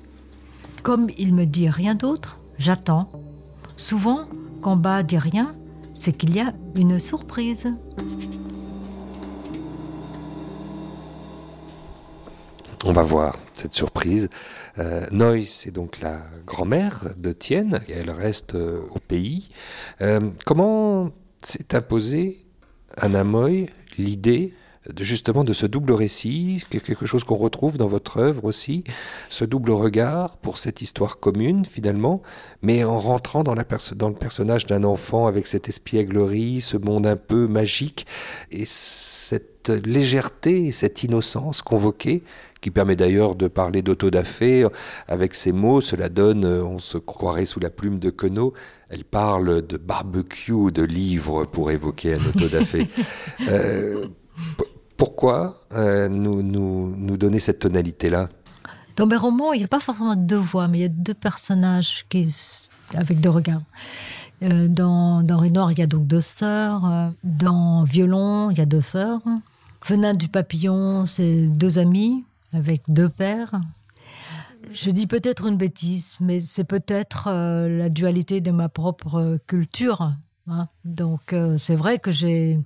Comme 0.84 1.08
il 1.18 1.34
me 1.34 1.46
dit 1.46 1.70
rien 1.70 1.96
d'autre, 1.96 2.40
j'attends. 2.58 3.10
Souvent, 3.80 4.28
quand 4.62 4.76
bas 4.76 5.04
dit 5.04 5.18
rien, 5.18 5.56
c'est 5.98 6.12
qu'il 6.12 6.36
y 6.36 6.42
a 6.42 6.54
une 6.76 7.00
surprise. 7.00 7.66
On 12.84 12.92
va 12.92 13.04
voir 13.04 13.38
cette 13.54 13.74
surprise. 13.74 14.28
Euh, 14.80 15.06
Noy, 15.12 15.46
c'est 15.46 15.72
donc 15.72 16.02
la 16.02 16.20
grand-mère 16.46 17.06
de 17.16 17.32
Tienne, 17.32 17.80
elle 17.88 18.12
reste 18.12 18.56
euh, 18.56 18.82
au 18.92 19.00
pays. 19.00 19.48
Euh, 20.02 20.30
comment 20.46 21.12
s'est 21.42 21.74
imposé 21.74 22.46
à 22.98 23.08
Namoy 23.08 23.68
l'idée 23.98 24.56
de 24.94 25.04
justement 25.04 25.44
de 25.44 25.54
ce 25.54 25.66
double 25.66 25.94
récit, 25.94 26.64
quelque 26.70 27.06
chose 27.06 27.24
qu'on 27.24 27.36
retrouve 27.36 27.78
dans 27.78 27.88
votre 27.88 28.18
œuvre 28.18 28.46
aussi, 28.46 28.84
ce 29.30 29.46
double 29.46 29.72
regard 29.72 30.38
pour 30.38 30.58
cette 30.58 30.82
histoire 30.82 31.20
commune 31.20 31.66
finalement, 31.66 32.22
mais 32.62 32.84
en 32.84 33.00
rentrant 33.00 33.44
dans, 33.44 33.56
la 33.56 33.66
dans 33.96 34.10
le 34.10 34.16
personnage 34.16 34.66
d'un 34.66 34.84
enfant 34.84 35.28
avec 35.28 35.48
cette 35.48 35.70
espièglerie, 35.70 36.62
ce 36.62 36.78
monde 36.78 37.08
un 37.08 37.18
peu 37.18 37.48
magique 37.48 38.06
et 38.52 38.66
cette 38.66 39.70
légèreté, 39.70 40.72
cette 40.72 41.04
innocence 41.04 41.62
convoquée 41.62 42.24
qui 42.62 42.72
permet 42.72 42.96
d'ailleurs 42.96 43.36
de 43.36 43.48
parler 43.48 43.82
d'autodafé 43.82 44.66
avec 45.08 45.34
ces 45.34 45.52
mots. 45.52 45.82
Cela 45.82 46.10
donne, 46.10 46.46
on 46.46 46.80
se 46.80 46.98
croirait 46.98 47.46
sous 47.46 47.60
la 47.60 47.70
plume 47.70 48.00
de 48.00 48.10
Queneau, 48.10 48.54
elle 48.90 49.06
parle 49.06 49.66
de 49.66 49.78
barbecue, 49.78 50.72
de 50.72 50.84
livres 50.84 51.46
pour 51.46 51.72
évoquer 51.72 52.16
un 52.16 52.26
autodafé. 52.30 52.88
euh, 53.48 54.08
pourquoi 55.00 55.56
euh, 55.72 56.10
nous, 56.10 56.44
nous, 56.44 56.94
nous 56.94 57.18
donner 57.18 57.40
cette 57.40 57.60
tonalité-là? 57.60 58.28
Dans 58.98 59.08
mes 59.08 59.16
romans, 59.16 59.54
il 59.54 59.60
n'y 59.60 59.64
a 59.64 59.70
pas 59.70 59.80
forcément 59.80 60.14
deux 60.14 60.36
voix, 60.36 60.68
mais 60.68 60.80
il 60.80 60.82
y 60.82 60.86
a 60.86 60.90
deux 60.90 61.14
personnages 61.14 62.06
qui, 62.10 62.28
avec 62.94 63.22
deux 63.22 63.30
regards. 63.30 63.62
Euh, 64.44 64.68
dans, 64.68 65.24
dans 65.24 65.42
il 65.44 65.80
y 65.80 65.82
a 65.82 65.88
donc 65.88 66.06
deux 66.06 66.20
sœurs. 66.20 67.14
Dans 67.24 67.86
Violon, 67.86 68.52
il 68.52 68.58
y 68.58 68.62
a 68.62 68.66
deux 68.66 68.82
sœurs. 68.82 69.22
Venin 69.88 70.14
du 70.14 70.28
papillon, 70.28 71.06
c'est 71.06 71.48
deux 71.48 71.80
amis 71.80 72.26
avec 72.52 72.82
deux 72.90 73.10
pères. 73.10 73.62
Je 74.74 74.92
dis 74.92 75.08
peut-être 75.08 75.48
une 75.48 75.56
bêtise, 75.56 76.18
mais 76.20 76.42
c'est 76.42 76.66
peut-être 76.66 77.28
euh, 77.28 77.70
la 77.70 77.88
dualité 77.88 78.42
de 78.42 78.52
ma 78.52 78.68
propre 78.68 79.40
culture. 79.48 80.14
Hein. 80.48 80.68
Donc 80.84 81.34
c'est 81.58 81.76
vrai 81.76 82.00
que 82.00 82.12
j'ai 82.12 82.60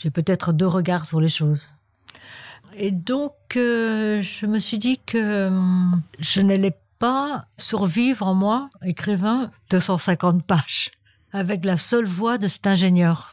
j'ai 0.00 0.10
peut-être 0.10 0.52
deux 0.52 0.66
regards 0.66 1.06
sur 1.06 1.20
les 1.20 1.28
choses. 1.28 1.68
Et 2.76 2.90
donc 2.90 3.34
euh, 3.56 4.22
je 4.22 4.46
me 4.46 4.58
suis 4.58 4.78
dit 4.78 5.00
que 5.04 5.48
hum, 5.48 6.02
je 6.18 6.40
n'allais 6.40 6.76
pas 6.98 7.46
survivre 7.58 8.26
en 8.26 8.34
moi, 8.34 8.68
écrivain, 8.84 9.50
250 9.70 10.44
pages, 10.44 10.90
avec 11.32 11.64
la 11.64 11.76
seule 11.76 12.06
voix 12.06 12.38
de 12.38 12.46
cet 12.46 12.66
ingénieur. 12.66 13.32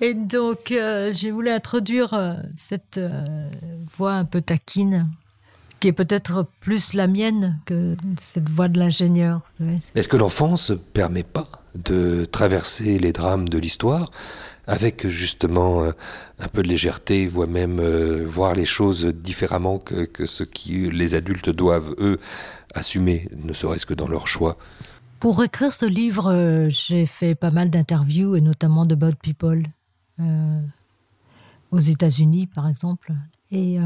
Et 0.00 0.14
donc, 0.14 0.72
euh, 0.72 1.12
j'ai 1.12 1.30
voulu 1.30 1.50
introduire 1.50 2.14
euh, 2.14 2.34
cette 2.56 2.98
euh, 2.98 3.46
voix 3.96 4.12
un 4.12 4.24
peu 4.24 4.40
taquine, 4.40 5.08
qui 5.80 5.88
est 5.88 5.92
peut-être 5.92 6.46
plus 6.60 6.92
la 6.92 7.06
mienne 7.06 7.58
que 7.64 7.96
cette 8.18 8.48
voix 8.48 8.68
de 8.68 8.78
l'ingénieur. 8.78 9.40
Est-ce 9.94 10.08
que 10.08 10.16
l'enfance 10.16 10.70
ne 10.70 10.76
permet 10.76 11.22
pas 11.22 11.46
de 11.74 12.24
traverser 12.24 12.98
les 12.98 13.12
drames 13.12 13.48
de 13.48 13.58
l'histoire 13.58 14.10
avec 14.68 15.08
justement 15.08 15.82
euh, 15.82 15.90
un 16.38 16.46
peu 16.46 16.62
de 16.62 16.68
légèreté, 16.68 17.26
voire 17.26 17.48
même 17.48 17.80
euh, 17.80 18.24
voir 18.24 18.54
les 18.54 18.66
choses 18.66 19.06
différemment 19.06 19.78
que, 19.78 20.04
que 20.04 20.26
ce 20.26 20.44
qui 20.44 20.90
les 20.90 21.14
adultes 21.16 21.50
doivent, 21.50 21.94
eux, 21.98 22.20
assumer, 22.74 23.28
ne 23.36 23.52
serait-ce 23.52 23.86
que 23.86 23.94
dans 23.94 24.06
leur 24.06 24.28
choix 24.28 24.56
Pour 25.18 25.42
écrire 25.42 25.72
ce 25.72 25.86
livre, 25.86 26.30
euh, 26.30 26.68
j'ai 26.68 27.06
fait 27.06 27.34
pas 27.34 27.50
mal 27.50 27.70
d'interviews, 27.70 28.36
et 28.36 28.40
notamment 28.40 28.86
de 28.86 28.94
Bad 28.94 29.16
People, 29.16 29.64
aux 31.70 31.78
États-Unis 31.78 32.48
par 32.48 32.68
exemple. 32.68 33.12
Et 33.52 33.78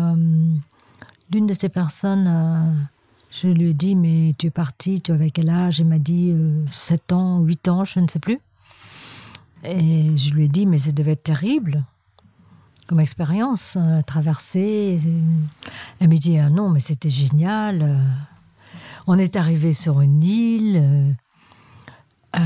l'une 1.30 1.46
de 1.46 1.52
ces 1.52 1.68
personnes, 1.68 2.88
je 3.32 3.48
lui 3.48 3.70
ai 3.70 3.74
dit, 3.74 3.96
mais 3.96 4.34
tu 4.36 4.48
es 4.48 4.50
parti, 4.50 5.00
tu 5.00 5.10
avais 5.10 5.30
quel 5.30 5.48
âge? 5.48 5.78
Il 5.78 5.86
m'a 5.86 5.98
dit 5.98 6.30
euh, 6.32 6.64
7 6.70 7.12
ans, 7.14 7.40
8 7.40 7.68
ans, 7.68 7.84
je 7.86 7.98
ne 7.98 8.06
sais 8.06 8.18
plus. 8.18 8.38
Et 9.64 10.16
je 10.16 10.34
lui 10.34 10.44
ai 10.46 10.48
dit, 10.48 10.66
mais 10.66 10.78
ça 10.78 10.92
devait 10.92 11.12
être 11.12 11.22
terrible 11.22 11.84
comme 12.86 13.00
expérience, 13.00 13.78
euh, 13.80 14.02
traverser. 14.02 15.00
Elle 15.98 16.08
m'a 16.08 16.14
dit, 16.16 16.38
ah 16.38 16.50
non, 16.50 16.68
mais 16.68 16.80
c'était 16.80 17.08
génial. 17.10 17.82
euh, 17.82 17.98
on 19.06 19.18
est 19.18 19.36
arrivé 19.36 19.72
sur 19.72 20.00
une 20.00 20.22
île, 20.22 20.76
euh, 20.76 21.12
euh, 22.36 22.40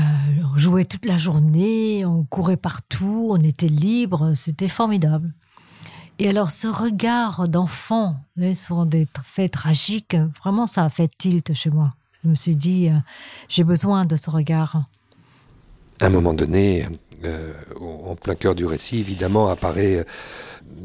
on 0.53 0.57
jouait 0.57 0.85
toute 0.85 1.05
la 1.05 1.17
journée, 1.17 2.05
on 2.05 2.23
courait 2.23 2.57
partout, 2.57 3.29
on 3.31 3.43
était 3.43 3.67
libre, 3.67 4.33
c'était 4.35 4.67
formidable. 4.67 5.33
Et 6.19 6.29
alors 6.29 6.49
ce 6.51 6.67
regard 6.67 7.47
d'enfant 7.47 8.15
voyez, 8.37 8.55
sur 8.55 8.85
des 8.85 9.07
faits 9.21 9.51
tragiques, 9.51 10.15
vraiment 10.41 10.65
ça 10.65 10.85
a 10.85 10.89
fait 10.89 11.11
tilt 11.17 11.53
chez 11.53 11.69
moi. 11.69 11.93
Je 12.23 12.29
me 12.29 12.35
suis 12.35 12.55
dit, 12.55 12.89
j'ai 13.49 13.63
besoin 13.63 14.05
de 14.05 14.15
ce 14.15 14.29
regard. 14.29 14.85
À 16.01 16.07
un 16.07 16.09
moment 16.09 16.33
donné, 16.33 16.87
euh, 17.25 17.53
en 17.79 18.15
plein 18.15 18.35
cœur 18.35 18.55
du 18.55 18.65
récit, 18.65 18.99
évidemment, 18.99 19.49
apparaît 19.49 19.97
euh, 19.97 20.03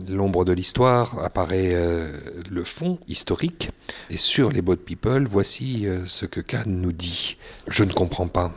l'ombre 0.09 0.45
de 0.45 0.53
l'histoire, 0.53 1.19
apparaît 1.23 1.73
euh, 1.75 2.11
le 2.51 2.65
fond 2.65 2.99
historique. 3.09 3.71
Et 4.11 4.17
sur 4.17 4.51
les 4.51 4.62
Boat 4.62 4.77
People, 4.77 5.27
voici 5.27 5.87
ce 6.07 6.27
que 6.27 6.41
Kahn 6.41 6.65
nous 6.67 6.93
dit. 6.93 7.37
Je 7.69 7.85
ne 7.85 7.93
comprends 7.93 8.29
pas. 8.29 8.53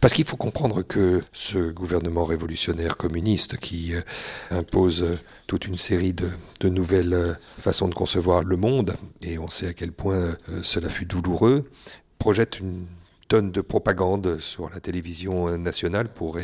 Parce 0.00 0.14
qu'il 0.14 0.24
faut 0.24 0.36
comprendre 0.36 0.82
que 0.82 1.22
ce 1.32 1.70
gouvernement 1.70 2.24
révolutionnaire 2.24 2.96
communiste 2.96 3.56
qui 3.56 3.94
impose 4.50 5.18
toute 5.48 5.66
une 5.66 5.78
série 5.78 6.12
de, 6.12 6.28
de 6.60 6.68
nouvelles 6.68 7.36
façons 7.58 7.88
de 7.88 7.94
concevoir 7.94 8.44
le 8.44 8.56
monde, 8.56 8.96
et 9.22 9.38
on 9.38 9.48
sait 9.48 9.68
à 9.68 9.72
quel 9.72 9.90
point 9.90 10.36
cela 10.62 10.88
fut 10.88 11.06
douloureux, 11.06 11.68
projette 12.18 12.60
une 12.60 12.86
tonne 13.28 13.52
de 13.52 13.60
propagande 13.60 14.38
sur 14.40 14.70
la 14.70 14.80
télévision 14.80 15.48
euh, 15.48 15.56
nationale 15.56 16.08
pour 16.12 16.38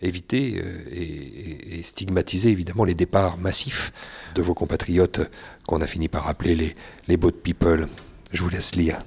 éviter 0.00 0.62
euh, 0.62 0.62
et 0.92 1.82
stigmatiser 1.82 2.50
évidemment 2.50 2.84
les 2.84 2.94
départs 2.94 3.38
massifs 3.38 3.92
de 4.34 4.42
vos 4.42 4.54
compatriotes 4.54 5.20
qu'on 5.66 5.80
a 5.80 5.86
fini 5.86 6.08
par 6.08 6.28
appeler 6.28 6.56
les, 6.56 6.74
les 7.08 7.16
boat 7.16 7.30
people. 7.42 7.86
Je 8.32 8.42
vous 8.42 8.48
laisse 8.48 8.74
lire. 8.74 8.98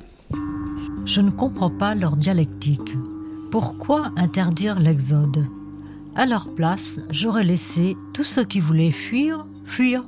Je 1.05 1.21
ne 1.21 1.31
comprends 1.31 1.71
pas 1.71 1.95
leur 1.95 2.17
dialectique. 2.17 2.95
Pourquoi 3.51 4.11
interdire 4.17 4.79
l'exode? 4.79 5.45
À 6.15 6.25
leur 6.25 6.53
place, 6.53 6.99
j'aurais 7.11 7.43
laissé 7.43 7.95
tous 8.13 8.23
ceux 8.23 8.43
qui 8.43 8.59
voulaient 8.59 8.91
fuir, 8.91 9.45
fuir. 9.65 10.03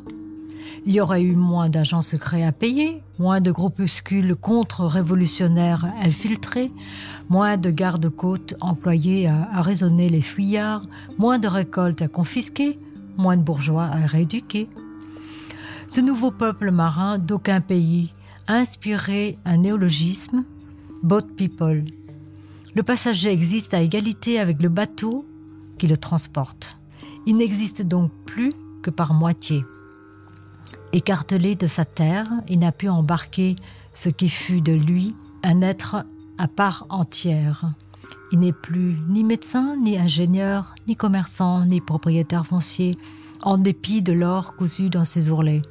Il 0.85 0.93
y 0.93 1.01
aurait 1.01 1.21
eu 1.21 1.35
moins 1.35 1.69
d'agents 1.69 2.01
secrets 2.01 2.43
à 2.43 2.51
payer, 2.51 3.03
moins 3.19 3.41
de 3.41 3.51
groupuscules 3.51 4.35
contre-révolutionnaires 4.35 5.85
infiltrés, 6.01 6.71
moins 7.29 7.57
de 7.57 7.69
gardes-côtes 7.69 8.55
employés 8.61 9.27
à, 9.27 9.61
raisonner 9.61 10.09
les 10.09 10.21
fuyards, 10.21 10.83
moins 11.17 11.39
de 11.39 11.47
récoltes 11.47 12.01
à 12.01 12.07
confisquer, 12.07 12.79
moins 13.17 13.37
de 13.37 13.43
bourgeois 13.43 13.85
à 13.85 14.05
rééduquer. 14.05 14.69
Ce 15.87 16.01
nouveau 16.01 16.31
peuple 16.31 16.71
marin 16.71 17.17
d'aucun 17.17 17.61
pays 17.61 18.13
a 18.47 18.55
inspiré 18.55 19.37
un 19.45 19.57
néologisme, 19.57 20.43
boat 21.03 21.27
people. 21.35 21.85
Le 22.75 22.83
passager 22.83 23.31
existe 23.31 23.73
à 23.73 23.81
égalité 23.81 24.39
avec 24.39 24.61
le 24.61 24.69
bateau 24.69 25.25
qui 25.77 25.87
le 25.87 25.97
transporte. 25.97 26.77
Il 27.25 27.37
n'existe 27.37 27.81
donc 27.81 28.11
plus 28.25 28.53
que 28.81 28.89
par 28.89 29.13
moitié. 29.13 29.63
Écartelé 30.91 31.55
de 31.55 31.67
sa 31.67 31.85
terre, 31.85 32.27
il 32.47 32.59
n'a 32.59 32.71
pu 32.71 32.89
embarquer 32.89 33.55
ce 33.93 34.09
qui 34.09 34.27
fut 34.27 34.61
de 34.61 34.73
lui 34.73 35.15
un 35.43 35.61
être 35.61 36.03
à 36.39 36.47
part 36.47 36.87
entière. 36.89 37.69
Il 38.31 38.39
n'est 38.39 38.53
plus 38.53 38.97
ni 39.07 39.23
médecin, 39.23 39.75
ni 39.77 39.99
ingénieur, 39.99 40.73
ni 40.87 40.95
commerçant, 40.95 41.63
ni 41.65 41.79
propriétaire 41.79 42.45
foncier, 42.45 42.97
en 43.43 43.59
dépit 43.59 44.01
de 44.01 44.13
l'or 44.13 44.55
cousu 44.55 44.89
dans 44.89 45.05
ses 45.05 45.29
ourlets. 45.29 45.61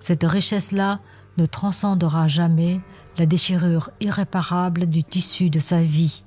Cette 0.00 0.24
richesse-là 0.24 1.00
ne 1.36 1.44
transcendera 1.44 2.26
jamais 2.26 2.80
la 3.18 3.26
déchirure 3.26 3.90
irréparable 4.00 4.86
du 4.86 5.04
tissu 5.04 5.50
de 5.50 5.58
sa 5.58 5.82
vie. 5.82 6.22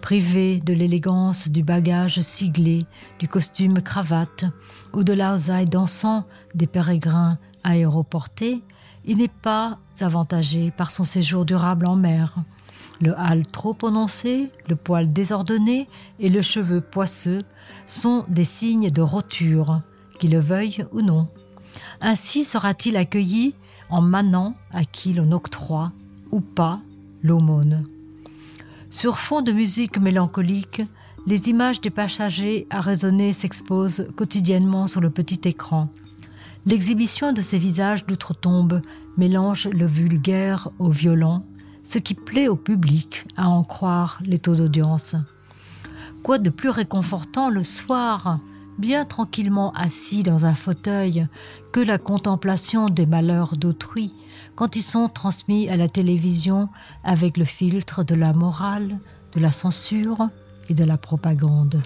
Privé 0.00 0.60
de 0.60 0.72
l'élégance 0.72 1.48
du 1.48 1.62
bagage 1.62 2.20
siglé, 2.20 2.86
du 3.18 3.28
costume 3.28 3.82
cravate 3.82 4.46
ou 4.92 5.04
de 5.04 5.12
l'ausaille 5.12 5.66
dansant 5.66 6.24
des 6.54 6.66
pérégrins 6.66 7.38
aéroportés, 7.64 8.62
il 9.04 9.18
n'est 9.18 9.28
pas 9.28 9.78
avantagé 10.00 10.70
par 10.70 10.90
son 10.90 11.04
séjour 11.04 11.44
durable 11.44 11.86
en 11.86 11.96
mer. 11.96 12.36
Le 13.00 13.16
hâle 13.18 13.46
trop 13.46 13.74
prononcé, 13.74 14.50
le 14.68 14.76
poil 14.76 15.12
désordonné 15.12 15.86
et 16.18 16.28
le 16.28 16.42
cheveu 16.42 16.80
poisseux 16.80 17.42
sont 17.86 18.24
des 18.28 18.44
signes 18.44 18.90
de 18.90 19.02
roture, 19.02 19.80
qu'il 20.18 20.32
le 20.32 20.40
veuille 20.40 20.84
ou 20.92 21.02
non. 21.02 21.28
Ainsi 22.00 22.44
sera-t-il 22.44 22.96
accueilli 22.96 23.54
en 23.90 24.00
manant 24.00 24.54
à 24.72 24.84
qui 24.84 25.12
l'on 25.12 25.32
octroie, 25.32 25.92
ou 26.30 26.40
pas, 26.40 26.80
l'aumône. 27.22 27.86
Sur 28.90 29.20
fond 29.20 29.40
de 29.40 29.52
musique 29.52 29.98
mélancolique, 29.98 30.82
les 31.24 31.48
images 31.48 31.80
des 31.80 31.90
passagers 31.90 32.66
à 32.70 32.80
raisonner 32.80 33.32
s'exposent 33.32 34.08
quotidiennement 34.16 34.88
sur 34.88 35.00
le 35.00 35.10
petit 35.10 35.40
écran. 35.44 35.88
L'exhibition 36.66 37.32
de 37.32 37.40
ces 37.40 37.56
visages 37.56 38.04
d'outre-tombe 38.04 38.80
mélange 39.16 39.68
le 39.68 39.86
vulgaire 39.86 40.70
au 40.80 40.90
violent, 40.90 41.44
ce 41.84 41.98
qui 41.98 42.14
plaît 42.14 42.48
au 42.48 42.56
public 42.56 43.26
à 43.36 43.48
en 43.48 43.62
croire 43.62 44.20
les 44.24 44.40
taux 44.40 44.56
d'audience. 44.56 45.14
Quoi 46.24 46.38
de 46.38 46.50
plus 46.50 46.68
réconfortant 46.68 47.48
le 47.48 47.62
soir, 47.62 48.40
bien 48.80 49.04
tranquillement 49.04 49.72
assis 49.74 50.22
dans 50.22 50.46
un 50.46 50.54
fauteuil, 50.54 51.26
que 51.72 51.80
la 51.80 51.98
contemplation 51.98 52.88
des 52.88 53.06
malheurs 53.06 53.56
d'autrui, 53.56 54.12
quand 54.56 54.74
ils 54.74 54.82
sont 54.82 55.08
transmis 55.08 55.68
à 55.68 55.76
la 55.76 55.88
télévision 55.88 56.68
avec 57.04 57.36
le 57.36 57.44
filtre 57.44 58.02
de 58.04 58.14
la 58.14 58.32
morale, 58.32 58.98
de 59.34 59.40
la 59.40 59.52
censure 59.52 60.30
et 60.68 60.74
de 60.74 60.84
la 60.84 60.96
propagande. 60.96 61.82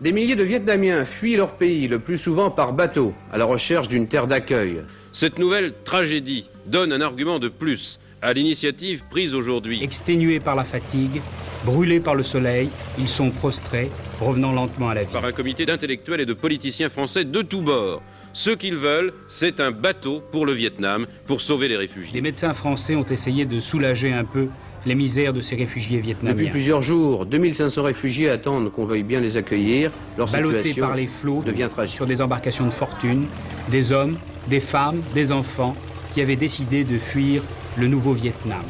Des 0.00 0.12
milliers 0.12 0.34
de 0.34 0.42
Vietnamiens 0.42 1.04
fuient 1.04 1.36
leur 1.36 1.56
pays, 1.56 1.86
le 1.86 1.98
plus 1.98 2.18
souvent 2.18 2.50
par 2.50 2.72
bateau, 2.72 3.14
à 3.30 3.38
la 3.38 3.44
recherche 3.44 3.88
d'une 3.88 4.08
terre 4.08 4.26
d'accueil. 4.26 4.82
Cette 5.12 5.38
nouvelle 5.38 5.72
tragédie 5.84 6.48
donne 6.66 6.92
un 6.92 7.00
argument 7.00 7.38
de 7.38 7.48
plus 7.48 8.00
à 8.24 8.32
l'initiative 8.32 9.02
prise 9.10 9.34
aujourd'hui. 9.34 9.82
Exténués 9.82 10.40
par 10.40 10.56
la 10.56 10.64
fatigue, 10.64 11.20
brûlés 11.64 12.00
par 12.00 12.14
le 12.14 12.22
soleil, 12.22 12.70
ils 12.98 13.08
sont 13.08 13.30
prostrés, 13.30 13.90
revenant 14.20 14.52
lentement 14.52 14.88
à 14.88 14.94
la 14.94 15.04
vie. 15.04 15.12
Par 15.12 15.24
un 15.24 15.32
comité 15.32 15.66
d'intellectuels 15.66 16.20
et 16.20 16.26
de 16.26 16.32
politiciens 16.32 16.88
français 16.88 17.24
de 17.24 17.42
tous 17.42 17.60
bords. 17.60 18.02
Ce 18.32 18.50
qu'ils 18.50 18.76
veulent, 18.76 19.12
c'est 19.28 19.60
un 19.60 19.70
bateau 19.70 20.22
pour 20.32 20.44
le 20.46 20.52
Vietnam, 20.52 21.06
pour 21.26 21.40
sauver 21.40 21.68
les 21.68 21.76
réfugiés. 21.76 22.14
Les 22.14 22.20
médecins 22.20 22.54
français 22.54 22.96
ont 22.96 23.04
essayé 23.04 23.44
de 23.44 23.60
soulager 23.60 24.12
un 24.12 24.24
peu 24.24 24.48
les 24.86 24.94
misères 24.94 25.32
de 25.32 25.40
ces 25.40 25.54
réfugiés 25.54 26.00
vietnamiens. 26.00 26.34
Depuis 26.34 26.50
plusieurs 26.50 26.82
jours, 26.82 27.26
2500 27.26 27.82
réfugiés 27.82 28.30
attendent 28.30 28.72
qu'on 28.72 28.84
veuille 28.84 29.04
bien 29.04 29.20
les 29.20 29.36
accueillir. 29.36 29.92
Leur 30.18 30.30
Ballottés 30.30 30.62
situation 30.62 30.86
par 30.86 30.96
les 30.96 31.06
flots 31.20 31.42
devient 31.44 31.68
tragique. 31.70 31.96
sur 31.96 32.06
des 32.06 32.20
embarcations 32.20 32.66
de 32.66 32.72
fortune, 32.72 33.26
des 33.70 33.92
hommes, 33.92 34.18
des 34.48 34.60
femmes, 34.60 35.02
des 35.14 35.30
enfants 35.30 35.76
qui 36.14 36.22
avaient 36.22 36.36
décidé 36.36 36.84
de 36.84 36.98
fuir 37.12 37.42
le 37.76 37.88
nouveau 37.88 38.14
Vietnam. 38.14 38.62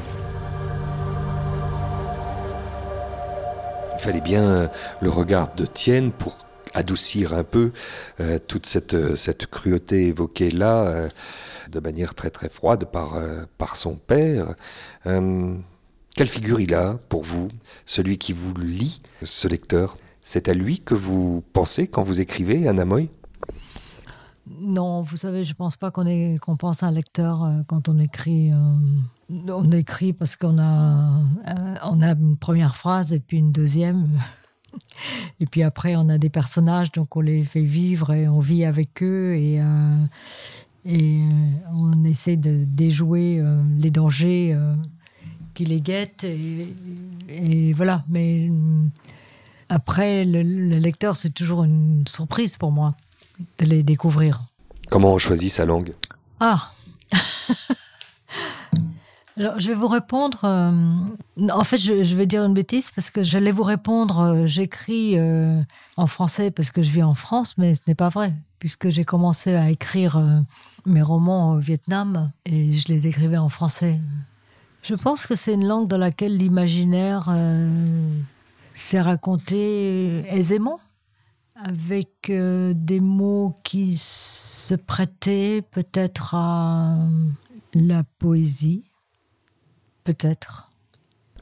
Il 3.94 4.00
fallait 4.00 4.22
bien 4.22 4.70
le 5.02 5.11
regard 5.11 5.54
de 5.54 5.66
Tienne 5.66 6.11
pour 6.11 6.38
adoucir 6.72 7.35
un 7.35 7.44
peu 7.44 7.72
euh, 8.20 8.38
toute 8.48 8.64
cette, 8.64 9.16
cette 9.16 9.46
cruauté 9.46 10.07
évoquée 10.07 10.50
là 10.50 10.87
euh, 10.87 11.09
de 11.70 11.80
manière 11.80 12.14
très 12.14 12.30
très 12.30 12.48
froide 12.48 12.87
par, 12.87 13.16
euh, 13.16 13.44
par 13.59 13.76
son 13.76 13.96
père. 13.96 14.54
Euh, 15.07 15.54
quelle 16.16 16.28
figure 16.28 16.61
il 16.61 16.74
a 16.74 16.98
pour 17.09 17.22
vous, 17.24 17.48
celui 17.85 18.16
qui 18.16 18.33
vous 18.33 18.54
lit, 18.54 19.02
ce 19.22 19.48
lecteur? 19.48 19.98
C'est 20.22 20.48
à 20.48 20.54
lui 20.54 20.80
que 20.80 20.94
vous 20.94 21.44
pensez 21.52 21.88
quand 21.88 22.02
vous 22.02 22.20
écrivez, 22.20 22.66
Anna 22.66 22.87
Moy 22.87 23.11
Non, 24.46 25.00
vous 25.00 25.16
savez, 25.16 25.44
je 25.44 25.54
pense 25.54 25.76
pas 25.76 25.90
qu'on 25.90 26.57
pense 26.57 26.83
à 26.83 26.88
un 26.88 26.90
lecteur 26.90 27.44
euh, 27.44 27.62
quand 27.66 27.88
on 27.88 27.98
écrit. 27.98 28.52
euh, 28.52 28.57
on 29.48 29.70
écrit 29.70 30.12
parce 30.12 30.37
qu'on 30.37 30.59
a 30.59 31.22
euh, 31.48 31.74
on 31.85 32.02
a 32.02 32.12
une 32.12 32.37
première 32.37 32.76
phrase 32.76 33.12
et 33.14 33.20
puis 33.20 33.38
une 33.38 33.52
deuxième. 33.52 34.09
Et 35.38 35.46
puis 35.46 35.62
après, 35.62 35.94
on 35.94 36.09
a 36.09 36.18
des 36.18 36.30
personnages, 36.30 36.90
donc 36.90 37.14
on 37.14 37.20
les 37.20 37.44
fait 37.44 37.62
vivre 37.62 38.12
et 38.12 38.26
on 38.26 38.40
vit 38.40 38.64
avec 38.64 39.04
eux 39.04 39.37
et, 39.37 39.61
on 41.72 42.04
essaie 42.04 42.37
de 42.37 42.64
déjouer 42.64 43.40
les 43.78 43.90
dangers 43.90 44.59
qui 45.54 45.64
les 45.64 45.80
guettent. 45.80 46.26
Et, 47.28 47.72
voilà. 47.72 48.04
Mais 48.09 48.50
après, 49.68 50.24
le 50.24 50.42
lecteur, 50.78 51.16
c'est 51.16 51.30
toujours 51.30 51.62
une 51.62 52.04
surprise 52.09 52.57
pour 52.57 52.72
moi 52.72 52.96
de 53.58 53.64
les 53.66 53.82
découvrir. 53.82 54.42
Comment 54.90 55.12
on 55.12 55.18
choisit 55.18 55.50
sa 55.50 55.64
langue 55.64 55.92
Ah 56.40 56.70
Alors, 59.36 59.58
je 59.58 59.66
vais 59.68 59.74
vous 59.74 59.88
répondre. 59.88 60.40
euh, 60.44 60.70
en 61.50 61.64
fait, 61.64 61.78
je, 61.78 62.04
je 62.04 62.14
vais 62.14 62.26
dire 62.26 62.44
une 62.44 62.54
bêtise 62.54 62.90
parce 62.94 63.10
que 63.10 63.24
j'allais 63.24 63.50
vous 63.50 63.64
répondre. 63.64 64.20
euh, 64.20 64.46
J'écris 64.46 65.18
euh, 65.18 65.60
en 65.96 66.06
français 66.06 66.52
parce 66.52 66.70
que 66.70 66.82
je 66.82 66.90
vis 66.92 67.02
en 67.02 67.14
France, 67.14 67.58
mais 67.58 67.74
ce 67.74 67.80
n'est 67.88 67.96
pas 67.96 68.10
vrai, 68.10 68.32
puisque 68.60 68.90
j'ai 68.90 69.04
commencé 69.04 69.54
à 69.54 69.70
écrire 69.70 70.22
mes 70.86 71.02
romans 71.02 71.52
au 71.54 71.58
Vietnam 71.58 72.30
et 72.46 72.72
je 72.74 72.86
les 72.88 73.08
écrivais 73.08 73.36
en 73.38 73.48
français. 73.48 73.98
Je 74.82 74.94
pense 74.94 75.26
que 75.26 75.34
c'est 75.34 75.54
une 75.54 75.66
langue 75.66 75.88
dans 75.88 75.98
laquelle 75.98 76.36
l'imaginaire 76.36 77.28
s'est 78.74 79.00
raconté 79.00 80.22
aisément, 80.28 80.78
avec 81.54 82.30
euh, 82.30 82.72
des 82.74 83.00
mots 83.00 83.54
qui 83.62 83.96
se 83.96 84.74
prêtaient 84.74 85.62
peut-être 85.70 86.34
à 86.34 86.96
la 87.74 88.02
poésie, 88.18 88.84
peut-être. 90.04 90.70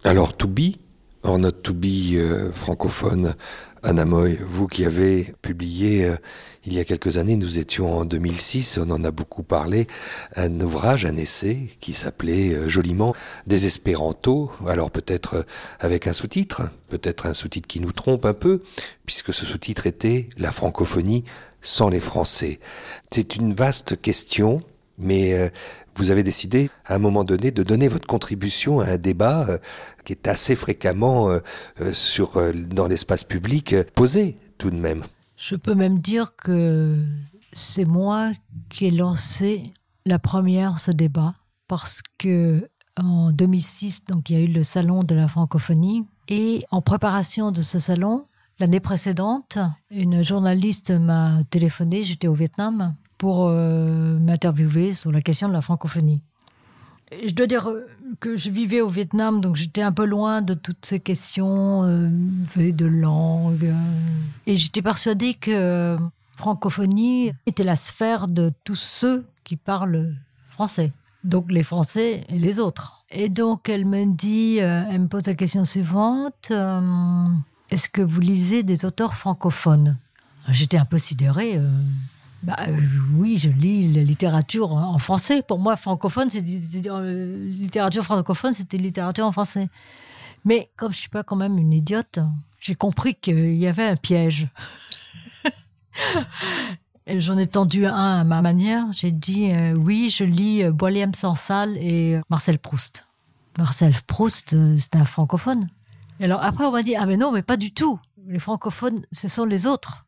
Alors, 0.05 0.37
to 0.37 0.46
be 0.46 0.77
or 1.22 1.38
not 1.38 1.53
to 1.62 1.72
be 1.72 2.14
euh, 2.14 2.53
francophone, 2.53 3.35
Anna 3.83 4.05
Moy, 4.05 4.35
vous 4.35 4.66
qui 4.66 4.85
avez 4.85 5.33
publié 5.40 6.07
euh, 6.07 6.16
il 6.64 6.75
y 6.75 6.79
a 6.79 6.85
quelques 6.85 7.18
années, 7.18 7.37
nous 7.37 7.59
étions 7.59 7.98
en 7.98 8.05
2006, 8.05 8.79
on 8.79 8.90
en 8.90 9.03
a 9.05 9.11
beaucoup 9.11 9.42
parlé, 9.42 9.88
un 10.37 10.61
ouvrage, 10.61 11.05
un 11.05 11.16
essai 11.16 11.59
qui 11.81 11.92
s'appelait 11.92 12.55
euh, 12.55 12.68
joliment 12.68 13.14
Désespéranto, 13.46 14.53
alors 14.68 14.90
peut-être 14.90 15.35
euh, 15.35 15.42
avec 15.81 16.07
un 16.07 16.12
sous-titre, 16.12 16.62
peut-être 16.88 17.27
un 17.27 17.35
sous-titre 17.35 17.66
qui 17.66 17.81
nous 17.81 17.90
trompe 17.90 18.25
un 18.27 18.35
peu, 18.35 18.62
puisque 19.07 19.35
ce 19.35 19.44
sous-titre 19.44 19.88
était 19.88 20.29
La 20.38 20.53
francophonie 20.53 21.25
sans 21.62 21.88
les 21.88 22.01
Français. 22.01 22.61
C'est 23.11 23.35
une 23.35 23.55
vaste 23.55 24.01
question, 24.01 24.62
mais 24.98 25.35
euh, 25.35 25.48
vous 25.96 26.12
avez 26.12 26.22
décidé 26.22 26.70
à 26.87 26.94
un 26.94 26.98
moment 26.98 27.25
donné 27.25 27.51
de 27.51 27.64
donner 27.64 27.88
votre 27.88 28.07
contribution 28.07 28.79
à 28.81 28.87
un 28.87 28.98
débat 28.98 29.46
qui 30.05 30.12
est 30.12 30.27
assez 30.27 30.57
fréquemment 30.57 31.29
dans 32.70 32.88
l'espace 32.88 33.25
public 33.25 33.77
posé 33.94 34.38
tout 34.57 34.70
de 34.70 34.77
même. 34.77 35.05
Je 35.42 35.57
peux 35.57 35.74
même 35.74 35.98
dire 35.98 36.37
que 36.37 37.05
c'est 37.52 37.85
moi 37.85 38.31
qui 38.70 38.87
ai 38.87 38.92
lancé 38.92 39.74
la 40.07 40.20
première 40.20 40.78
ce 40.78 40.92
débat 40.92 41.35
parce 41.66 42.00
que 42.16 42.68
en 42.96 43.33
2006, 43.33 44.05
donc 44.05 44.31
il 44.31 44.38
y 44.38 44.40
a 44.40 44.44
eu 44.44 44.46
le 44.46 44.62
salon 44.62 45.02
de 45.02 45.16
la 45.16 45.26
francophonie 45.26 46.07
et 46.28 46.64
en 46.70 46.81
préparation 46.81 47.50
de 47.50 47.61
ce 47.61 47.81
salon, 47.81 48.26
l'année 48.61 48.78
précédente, 48.78 49.59
une 49.90 50.22
journaliste 50.22 50.92
m'a 50.92 51.42
téléphoné, 51.50 52.05
j'étais 52.05 52.28
au 52.28 52.35
Vietnam 52.35 52.94
pour 53.18 53.46
euh, 53.48 54.20
m'interviewer 54.20 54.94
sur 54.94 55.11
la 55.11 55.22
question 55.22 55.48
de 55.48 55.55
la 55.55 55.62
francophonie. 55.62 56.22
Je 57.27 57.35
dois 57.35 57.46
dire 57.46 57.68
euh, 57.68 57.87
que 58.20 58.37
je 58.37 58.51
vivais 58.51 58.81
au 58.81 58.88
Vietnam, 58.88 59.40
donc 59.40 59.57
j'étais 59.57 59.83
un 59.83 59.92
peu 59.92 60.05
loin 60.05 60.42
de 60.42 60.55
toutes 60.55 60.85
ces 60.85 61.01
questions 61.01 61.85
euh, 61.85 62.09
de 62.57 62.87
langue. 62.87 63.64
euh, 63.64 63.75
et 64.46 64.57
j'étais 64.57 64.83
persuadée 64.83 65.35
que 65.35 65.96
francophonie 66.37 67.33
était 67.46 67.64
la 67.64 67.77
sphère 67.77 68.29
de 68.29 68.53
tous 68.64 68.77
ceux 68.77 69.25
qui 69.44 69.57
parlent 69.57 70.14
français. 70.48 70.92
Donc 71.25 71.53
les 71.53 71.62
Français 71.62 72.25
et 72.29 72.38
les 72.38 72.59
autres. 72.59 73.05
Et 73.11 73.29
donc 73.29 73.68
elle 73.68 73.85
me 73.85 74.07
dit, 74.07 74.57
elle 74.57 75.03
me 75.03 75.07
pose 75.07 75.27
la 75.27 75.35
question 75.35 75.64
suivante, 75.64 76.51
est-ce 77.70 77.88
que 77.88 78.03
vous 78.03 78.20
lisez 78.20 78.64
des 78.64 78.85
auteurs 78.85 79.14
francophones? 79.14 79.96
J'étais 80.48 80.79
un 80.79 80.85
peu 80.85 80.98
sidérée. 80.98 81.61
Bah, 82.42 82.57
euh, 82.66 82.76
oui, 83.14 83.38
je 83.38 83.48
lis 83.48 83.92
la 83.92 84.02
littérature 84.02 84.72
en 84.72 84.98
français. 84.98 85.42
Pour 85.42 85.61
moi, 85.61 85.76
francophone, 85.76 86.28
c'est 86.28 86.42
euh, 86.87 87.44
littérature 87.46 88.02
francophone, 88.02 88.52
c'était 88.52 88.78
littérature 88.78 89.24
en 89.24 89.33
français. 89.33 89.68
Mais 90.44 90.70
comme 90.76 90.90
je 90.90 90.96
suis 90.96 91.09
pas 91.09 91.22
quand 91.22 91.37
même 91.37 91.57
une 91.57 91.72
idiote, 91.72 92.18
j'ai 92.59 92.74
compris 92.74 93.14
qu'il 93.14 93.55
y 93.55 93.68
avait 93.68 93.87
un 93.87 93.94
piège. 93.94 94.48
J'en 97.07 97.38
ai 97.38 97.46
tendu 97.46 97.87
un 97.87 98.20
à 98.20 98.24
ma 98.24 98.42
manière. 98.42 98.87
J'ai 98.92 99.12
dit 99.12 99.52
euh, 99.52 99.74
oui, 99.74 100.11
je 100.11 100.24
lis 100.24 100.64
Boilem 100.64 101.14
Sansal 101.14 101.76
et 101.76 102.18
Marcel 102.28 102.59
Proust. 102.59 103.07
Marcel 103.57 103.94
Proust, 104.09 104.57
c'est 104.78 104.96
un 104.96 105.05
francophone. 105.05 105.68
Et 106.18 106.24
alors 106.24 106.42
après, 106.42 106.64
on 106.64 106.72
m'a 106.72 106.83
dit 106.83 106.96
ah 106.96 107.07
mais 107.07 107.16
non, 107.16 107.31
mais 107.31 107.42
pas 107.42 107.57
du 107.57 107.72
tout. 107.72 108.00
Les 108.26 108.40
francophones, 108.40 109.05
ce 109.12 109.28
sont 109.28 109.44
les 109.44 109.66
autres. 109.68 110.07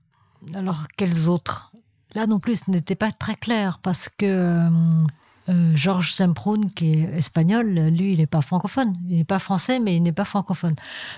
Alors 0.54 0.86
quels 0.96 1.28
autres? 1.28 1.70
Là 2.14 2.26
non 2.26 2.38
plus, 2.38 2.64
ce 2.64 2.70
n'était 2.70 2.94
pas 2.94 3.10
très 3.12 3.34
clair 3.34 3.78
parce 3.82 4.08
que 4.08 4.24
euh, 4.26 4.68
euh, 5.48 5.72
Georges 5.76 6.12
Semprún, 6.12 6.70
qui 6.74 6.92
est 6.92 7.16
espagnol, 7.16 7.66
lui, 7.68 8.12
il 8.12 8.18
n'est 8.18 8.26
pas 8.26 8.40
francophone. 8.40 8.96
Il 9.08 9.16
n'est 9.16 9.24
pas 9.24 9.38
français, 9.40 9.80
mais 9.80 9.96
il 9.96 10.02
n'est 10.02 10.12
pas 10.12 10.24
francophone. 10.24 10.76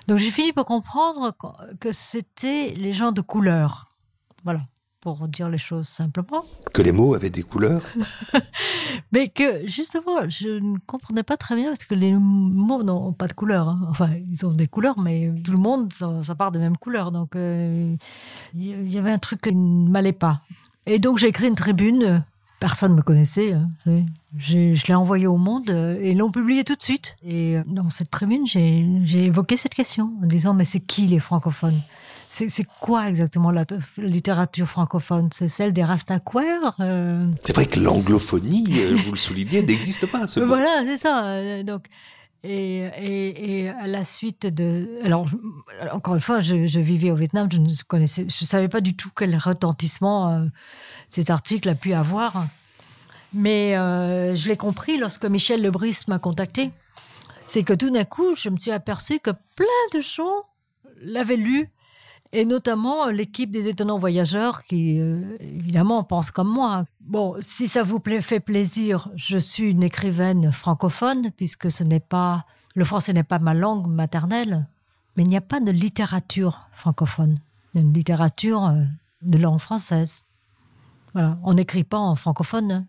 Donc 0.09 0.19
j'ai 0.19 0.31
fini 0.31 0.53
par 0.53 0.65
comprendre 0.65 1.35
que- 1.81 1.93
c'était 1.93 2.75
les 2.77 2.93
gens 2.93 3.13
de 3.13 3.21
couleur. 3.21 3.89
Voilà, 4.45 4.63
pour 5.01 5.29
dire 5.29 5.49
les 5.49 5.59
choses 5.59 5.87
simplement. 5.87 6.45
Que 6.73 6.83
les 6.83 6.93
mots 6.93 7.15
avaient 7.15 7.31
des 7.31 7.43
couleurs 7.43 7.83
Mais 9.13 9.29
que 9.29 9.67
justement, 9.69 10.29
je 10.29 10.49
ne 10.61 10.79
comprenais 10.87 11.23
pas 11.23 11.37
très 11.37 11.55
bien 11.57 11.69
parce 11.69 11.85
que 11.85 11.95
les 11.95 12.13
mots 12.15 12.83
n'ont 12.83 13.13
pas 13.13 13.27
de 13.27 13.33
couleur. 13.33 13.69
hein. 13.69 13.81
Enfin, 13.89 14.11
ils 14.29 14.45
ont 14.47 14.53
des 14.53 14.67
couleurs, 14.67 14.99
mais 14.99 15.33
tout 15.45 15.53
le 15.53 15.59
monde, 15.59 15.93
ça, 15.93 16.23
ça 16.25 16.35
part 16.35 16.53
des 16.53 16.59
mêmes 16.59 16.77
couleurs. 16.77 17.13
Donc, 17.13 17.37
euh, 17.37 17.95
il 18.55 18.93
y 18.93 18.99
avait 18.99 19.13
un 19.13 19.19
truc 19.19 19.43
qui 19.43 19.55
ne 19.55 19.89
m'allait 19.91 20.13
pas. 20.13 20.41
Et 20.87 20.99
donc, 20.99 21.18
j'ai 21.18 21.29
écrit 21.29 21.49
une 21.49 21.55
tribune. 21.55 22.22
Personne 22.59 22.92
ne 22.92 22.96
me 22.96 23.03
connaissait. 23.03 23.53
hein, 23.53 23.68
je 24.38 24.87
l'ai 24.87 24.94
envoyée 24.94 25.27
au 25.27 25.37
monde 25.37 25.68
euh, 25.68 25.99
et 26.01 26.11
ils 26.12 26.18
l'ont 26.18 26.31
publiée 26.31 26.64
tout 26.64 26.75
de 26.75 26.83
suite. 26.83 27.14
Et 27.22 27.57
euh, 27.57 27.62
dans 27.66 27.90
cette 27.90 28.11
tribune, 28.11 28.46
j'ai 28.46 29.25
évoqué 29.25 29.57
cette 29.57 29.75
question 29.75 30.11
en 30.22 30.27
disant 30.27 30.55
Mais 30.55 30.64
c'est 30.64 30.81
qui 30.81 31.07
les 31.07 31.20
francophones? 31.20 31.79
C'est 32.29 32.66
quoi 32.81 33.09
exactement 33.09 33.53
la, 33.53 33.64
la 33.99 34.09
littérature 34.09 34.66
francophone? 34.66 35.29
C'est 35.33 35.46
celle 35.49 35.72
des 35.72 35.85
Rastaquaires 35.85 36.75
euh, 36.81 37.25
C'est 37.40 37.55
vrai 37.55 37.66
que 37.66 37.79
l'anglophonie, 37.79 38.66
euh, 38.81 38.96
vous 39.05 39.12
le 39.12 39.16
soulignez, 39.16 39.62
n'existe 39.62 40.07
pas. 40.07 40.27
Ce 40.27 40.40
voilà, 40.55 40.83
c'est 40.85 40.96
ça. 40.99 41.25
euh, 41.27 41.62
Donc, 41.62 41.85
et, 42.49 43.69
à 43.81 43.87
la 43.87 44.05
suite 44.05 44.47
de, 44.47 44.89
alors 45.05 45.27
encore 45.93 46.15
une 46.15 46.21
fois, 46.21 46.41
je, 46.41 46.79
vivais 46.81 47.11
au 47.11 47.17
Vietnam, 47.17 47.49
je 47.51 47.59
ne 47.59 47.69
connaissais, 47.87 48.27
je 48.29 48.45
savais 48.45 48.69
pas 48.69 48.81
du 48.81 48.97
tout 48.97 49.11
quel 49.17 49.37
retentissement 49.37 50.33
euh, 50.33 50.47
cet 51.09 51.31
article 51.31 51.69
a 51.69 51.75
pu 51.75 51.93
avoir, 51.93 52.47
mais 53.33 53.77
euh, 53.77 54.35
je 54.35 54.49
l'ai 54.49 54.57
compris 54.57 54.99
lorsque 54.99 55.25
Michel 55.25 55.63
Lebris 55.63 56.03
m'a 56.09 56.19
contacté. 56.19 56.71
C'est 57.49 57.63
que 57.63 57.73
tout 57.73 57.91
d'un 57.91 58.05
coup, 58.05 58.35
je 58.37 58.49
me 58.49 58.59
suis 58.59 58.73
aperçu 58.73 59.21
que 59.21 59.31
plein 59.55 59.67
de 59.95 60.01
gens 60.01 60.45
l'avaient 61.03 61.37
lu 61.37 61.71
et 62.37 62.44
notamment 62.44 63.07
l'équipe 63.07 63.51
des 63.51 63.66
étonnants 63.66 63.99
voyageurs 63.99 64.64
qui, 64.64 65.01
euh, 65.01 65.22
évidemment, 65.40 66.05
pense 66.05 66.31
comme 66.31 66.51
moi. 66.51 66.85
Bon, 67.01 67.35
si 67.40 67.66
ça 67.66 67.83
vous 67.83 67.99
pla- 67.99 68.20
fait 68.20 68.40
plaisir, 68.40 69.09
je 69.16 69.38
suis 69.38 69.70
une 69.70 69.83
écrivaine 69.83 70.53
francophone, 70.53 71.31
puisque 71.35 71.70
ce 71.70 71.83
n'est 71.83 71.99
pas, 71.99 72.44
le 72.75 72.85
français 72.85 73.14
n'est 73.14 73.22
pas 73.22 73.38
ma 73.38 73.55
langue 73.55 73.87
maternelle, 73.87 74.66
mais 75.16 75.22
il 75.22 75.31
n'y 75.31 75.37
a 75.38 75.40
pas 75.40 75.61
de 75.61 75.70
littérature 75.70 76.68
francophone. 76.72 77.40
Une 77.75 77.94
littérature 77.94 78.66
euh, 78.66 78.83
de 79.22 79.38
langue 79.38 79.59
française. 79.61 80.26
On 81.44 81.55
n'écrit 81.55 81.85
pas 81.85 81.98
en 81.98 82.14
francophone. 82.14 82.87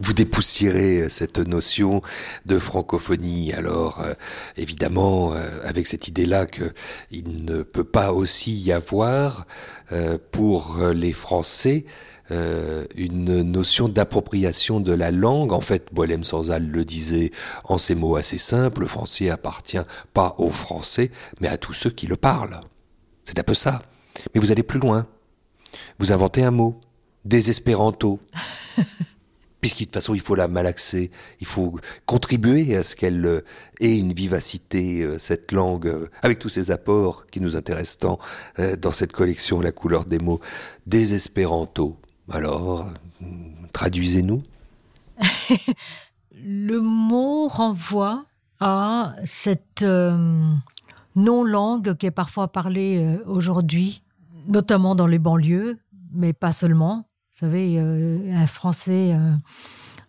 Vous 0.00 0.12
dépoussiérez 0.12 1.08
cette 1.08 1.38
notion 1.38 2.02
de 2.46 2.58
francophonie. 2.58 3.52
Alors, 3.52 4.00
euh, 4.00 4.14
évidemment, 4.56 5.32
euh, 5.32 5.60
avec 5.64 5.88
cette 5.88 6.06
idée-là 6.06 6.46
qu'il 6.46 7.44
ne 7.44 7.62
peut 7.62 7.84
pas 7.84 8.12
aussi 8.12 8.56
y 8.56 8.72
avoir 8.72 9.46
euh, 9.90 10.18
pour 10.30 10.78
les 10.94 11.12
Français 11.12 11.84
une 12.30 13.40
notion 13.40 13.88
d'appropriation 13.88 14.80
de 14.80 14.92
la 14.92 15.10
langue. 15.10 15.54
En 15.54 15.62
fait, 15.62 15.86
Boilem 15.92 16.24
Sansal 16.24 16.68
le 16.68 16.84
disait 16.84 17.30
en 17.64 17.78
ces 17.78 17.94
mots 17.94 18.16
assez 18.16 18.36
simples, 18.36 18.82
le 18.82 18.86
français 18.86 19.30
appartient 19.30 19.80
pas 20.12 20.34
aux 20.36 20.50
Français, 20.50 21.10
mais 21.40 21.48
à 21.48 21.56
tous 21.56 21.72
ceux 21.72 21.88
qui 21.88 22.06
le 22.06 22.16
parlent. 22.16 22.60
C'est 23.24 23.38
un 23.38 23.42
peu 23.42 23.54
ça. 23.54 23.78
Mais 24.34 24.42
vous 24.42 24.52
allez 24.52 24.62
plus 24.62 24.78
loin. 24.78 25.06
Vous 25.98 26.12
inventez 26.12 26.44
un 26.44 26.50
mot 26.50 26.78
désespéranto. 27.28 28.18
Puisqu'il 29.60 29.84
de 29.84 29.88
toute 29.88 29.94
façon, 29.94 30.14
il 30.14 30.20
faut 30.20 30.36
la 30.36 30.46
malaxer, 30.46 31.10
il 31.40 31.46
faut 31.46 31.80
contribuer 32.06 32.76
à 32.76 32.84
ce 32.84 32.94
qu'elle 32.94 33.26
euh, 33.26 33.40
ait 33.80 33.96
une 33.96 34.12
vivacité, 34.12 35.02
euh, 35.02 35.18
cette 35.18 35.50
langue, 35.50 35.88
euh, 35.88 36.08
avec 36.22 36.38
tous 36.38 36.48
ces 36.48 36.70
apports 36.70 37.26
qui 37.26 37.40
nous 37.40 37.56
intéressent 37.56 37.98
tant 37.98 38.18
dans 38.80 38.92
cette 38.92 39.12
collection 39.12 39.60
La 39.60 39.72
couleur 39.72 40.04
des 40.04 40.18
mots. 40.18 40.40
Désespéranto. 40.86 41.96
Alors, 42.30 42.86
traduisez-nous. 43.72 44.42
Le 46.40 46.80
mot 46.80 47.48
renvoie 47.48 48.26
à 48.60 49.16
cette 49.24 49.84
non-langue 51.16 51.96
qui 51.96 52.06
est 52.06 52.12
parfois 52.12 52.46
parlée 52.48 53.18
aujourd'hui, 53.26 54.02
notamment 54.46 54.94
dans 54.94 55.08
les 55.08 55.18
banlieues, 55.18 55.78
mais 56.12 56.32
pas 56.32 56.52
seulement. 56.52 57.08
Vous 57.40 57.46
savez, 57.46 57.76
euh, 57.78 58.18
un 58.34 58.48
français 58.48 59.12
euh, 59.12 59.32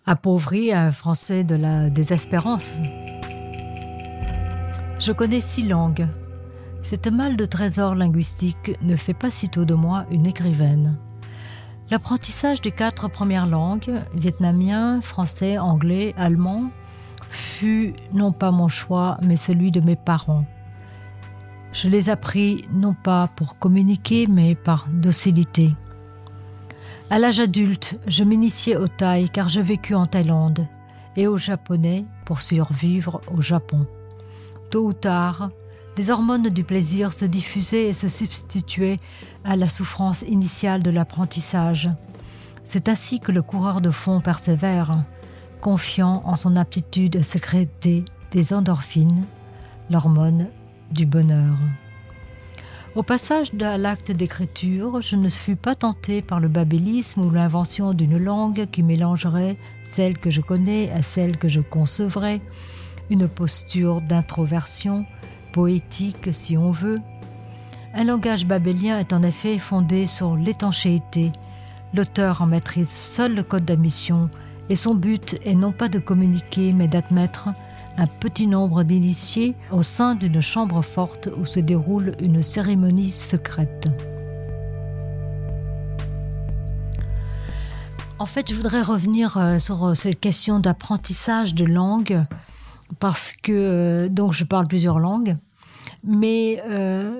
appauvri, 0.07 0.73
un 0.73 0.89
français 0.89 1.43
de 1.43 1.53
la 1.53 1.91
désespérance. 1.91 2.81
Je 4.97 5.11
connais 5.11 5.39
six 5.39 5.61
langues. 5.61 6.07
Cette 6.81 7.05
malle 7.05 7.37
de 7.37 7.45
trésors 7.45 7.93
linguistiques 7.93 8.75
ne 8.81 8.95
fait 8.95 9.13
pas 9.13 9.29
sitôt 9.29 9.63
de 9.63 9.75
moi 9.75 10.07
une 10.09 10.25
écrivaine. 10.25 10.97
L'apprentissage 11.91 12.61
des 12.61 12.71
quatre 12.71 13.07
premières 13.11 13.45
langues, 13.45 14.01
vietnamien, 14.15 14.99
français, 14.99 15.59
anglais, 15.59 16.15
allemand, 16.17 16.71
fut 17.29 17.93
non 18.11 18.31
pas 18.31 18.49
mon 18.49 18.69
choix, 18.69 19.19
mais 19.21 19.37
celui 19.37 19.69
de 19.69 19.81
mes 19.81 19.95
parents. 19.95 20.45
Je 21.73 21.89
les 21.89 22.09
appris 22.09 22.65
non 22.73 22.95
pas 22.95 23.27
pour 23.35 23.59
communiquer, 23.59 24.25
mais 24.25 24.55
par 24.55 24.87
docilité. 24.91 25.75
À 27.11 27.17
l'âge 27.17 27.39
adulte, 27.39 27.99
je 28.05 28.23
m'initiais 28.23 28.75
au 28.75 28.87
thaï 28.87 29.31
car 29.31 29.49
je 29.49 29.59
vécus 29.59 29.95
en 29.95 30.05
Thaïlande 30.05 30.67
et 31.15 31.25
au 31.25 31.39
japonais 31.39 32.05
pour 32.23 32.39
survivre 32.39 33.19
au 33.35 33.41
Japon. 33.41 33.87
Tôt 34.69 34.85
ou 34.85 34.93
tard, 34.93 35.49
les 35.97 36.11
hormones 36.11 36.49
du 36.49 36.63
plaisir 36.63 37.11
se 37.11 37.25
diffusaient 37.25 37.87
et 37.87 37.93
se 37.93 38.07
substituaient 38.07 38.99
à 39.43 39.55
la 39.55 39.69
souffrance 39.69 40.21
initiale 40.21 40.83
de 40.83 40.91
l'apprentissage. 40.91 41.89
C'est 42.63 42.89
ainsi 42.89 43.19
que 43.19 43.31
le 43.31 43.41
coureur 43.41 43.81
de 43.81 43.89
fond 43.89 44.21
persévère, 44.21 45.03
confiant 45.61 46.21
en 46.25 46.35
son 46.35 46.55
aptitude 46.55 47.17
à 47.17 47.23
sécréter 47.23 48.05
des 48.29 48.53
endorphines, 48.53 49.25
l'hormone 49.89 50.47
du 50.91 51.07
bonheur. 51.07 51.57
Au 52.95 53.03
passage 53.03 53.53
de 53.53 53.77
l'acte 53.77 54.11
d'écriture, 54.11 54.99
je 55.01 55.15
ne 55.15 55.29
fus 55.29 55.55
pas 55.55 55.75
tenté 55.75 56.23
par 56.23 56.39
le 56.39 56.47
babélisme 56.47 57.21
ou 57.21 57.29
l'invention 57.29 57.93
d'une 57.93 58.17
langue 58.17 58.65
qui 58.71 58.81
mélangerait 58.81 59.57
celle 59.83 60.17
que 60.17 60.31
je 60.31 60.41
connais 60.41 60.89
à 60.91 61.03
celle 61.03 61.37
que 61.37 61.47
je 61.47 61.61
concevrais, 61.61 62.41
une 63.11 63.27
posture 63.27 64.01
d'introversion, 64.01 65.05
poétique 65.53 66.33
si 66.33 66.57
on 66.57 66.71
veut. 66.71 66.99
Un 67.93 68.05
langage 68.05 68.47
babélien 68.47 68.97
est 68.97 69.13
en 69.13 69.21
effet 69.21 69.59
fondé 69.59 70.07
sur 70.07 70.35
l'étanchéité. 70.35 71.31
L'auteur 71.93 72.41
en 72.41 72.47
maîtrise 72.47 72.89
seul 72.89 73.35
le 73.35 73.43
code 73.43 73.65
d'admission 73.65 74.31
et 74.67 74.75
son 74.75 74.95
but 74.95 75.39
est 75.45 75.55
non 75.55 75.71
pas 75.71 75.89
de 75.89 75.99
communiquer 75.99 76.73
mais 76.73 76.87
d'admettre 76.87 77.49
un 77.99 78.07
petit 78.07 78.47
nombre 78.47 78.83
d'initiés 78.83 79.55
au 79.71 79.83
sein 79.83 80.15
d'une 80.15 80.39
chambre 80.39 80.81
forte 80.81 81.27
où 81.35 81.45
se 81.45 81.59
déroule 81.59 82.13
une 82.21 82.41
cérémonie 82.41 83.11
secrète. 83.11 83.87
En 88.19 88.25
fait, 88.25 88.49
je 88.49 88.55
voudrais 88.55 88.81
revenir 88.81 89.35
euh, 89.37 89.59
sur 89.59 89.85
euh, 89.85 89.93
cette 89.95 90.19
question 90.19 90.59
d'apprentissage 90.59 91.53
de 91.53 91.65
langue 91.65 92.25
parce 92.99 93.33
que 93.33 93.51
euh, 93.51 94.09
donc 94.09 94.31
je 94.33 94.45
parle 94.45 94.67
plusieurs 94.67 94.99
langues, 94.99 95.35
mais 96.03 96.61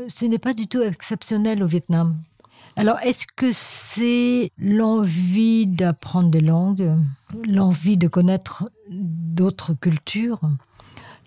ce 0.08 0.26
n'est 0.26 0.40
pas 0.40 0.54
du 0.54 0.68
tout 0.68 0.82
exceptionnel 0.82 1.62
au 1.62 1.68
Vietnam. 1.68 2.18
Alors, 2.78 3.00
est-ce 3.00 3.28
que 3.36 3.50
c'est 3.52 4.52
l'envie 4.58 5.68
d'apprendre 5.68 6.30
des 6.30 6.40
langues, 6.40 6.96
l'envie 7.50 7.98
de 7.98 8.08
connaître 8.08 8.70
d'autres 8.90 9.74
cultures? 9.74 10.40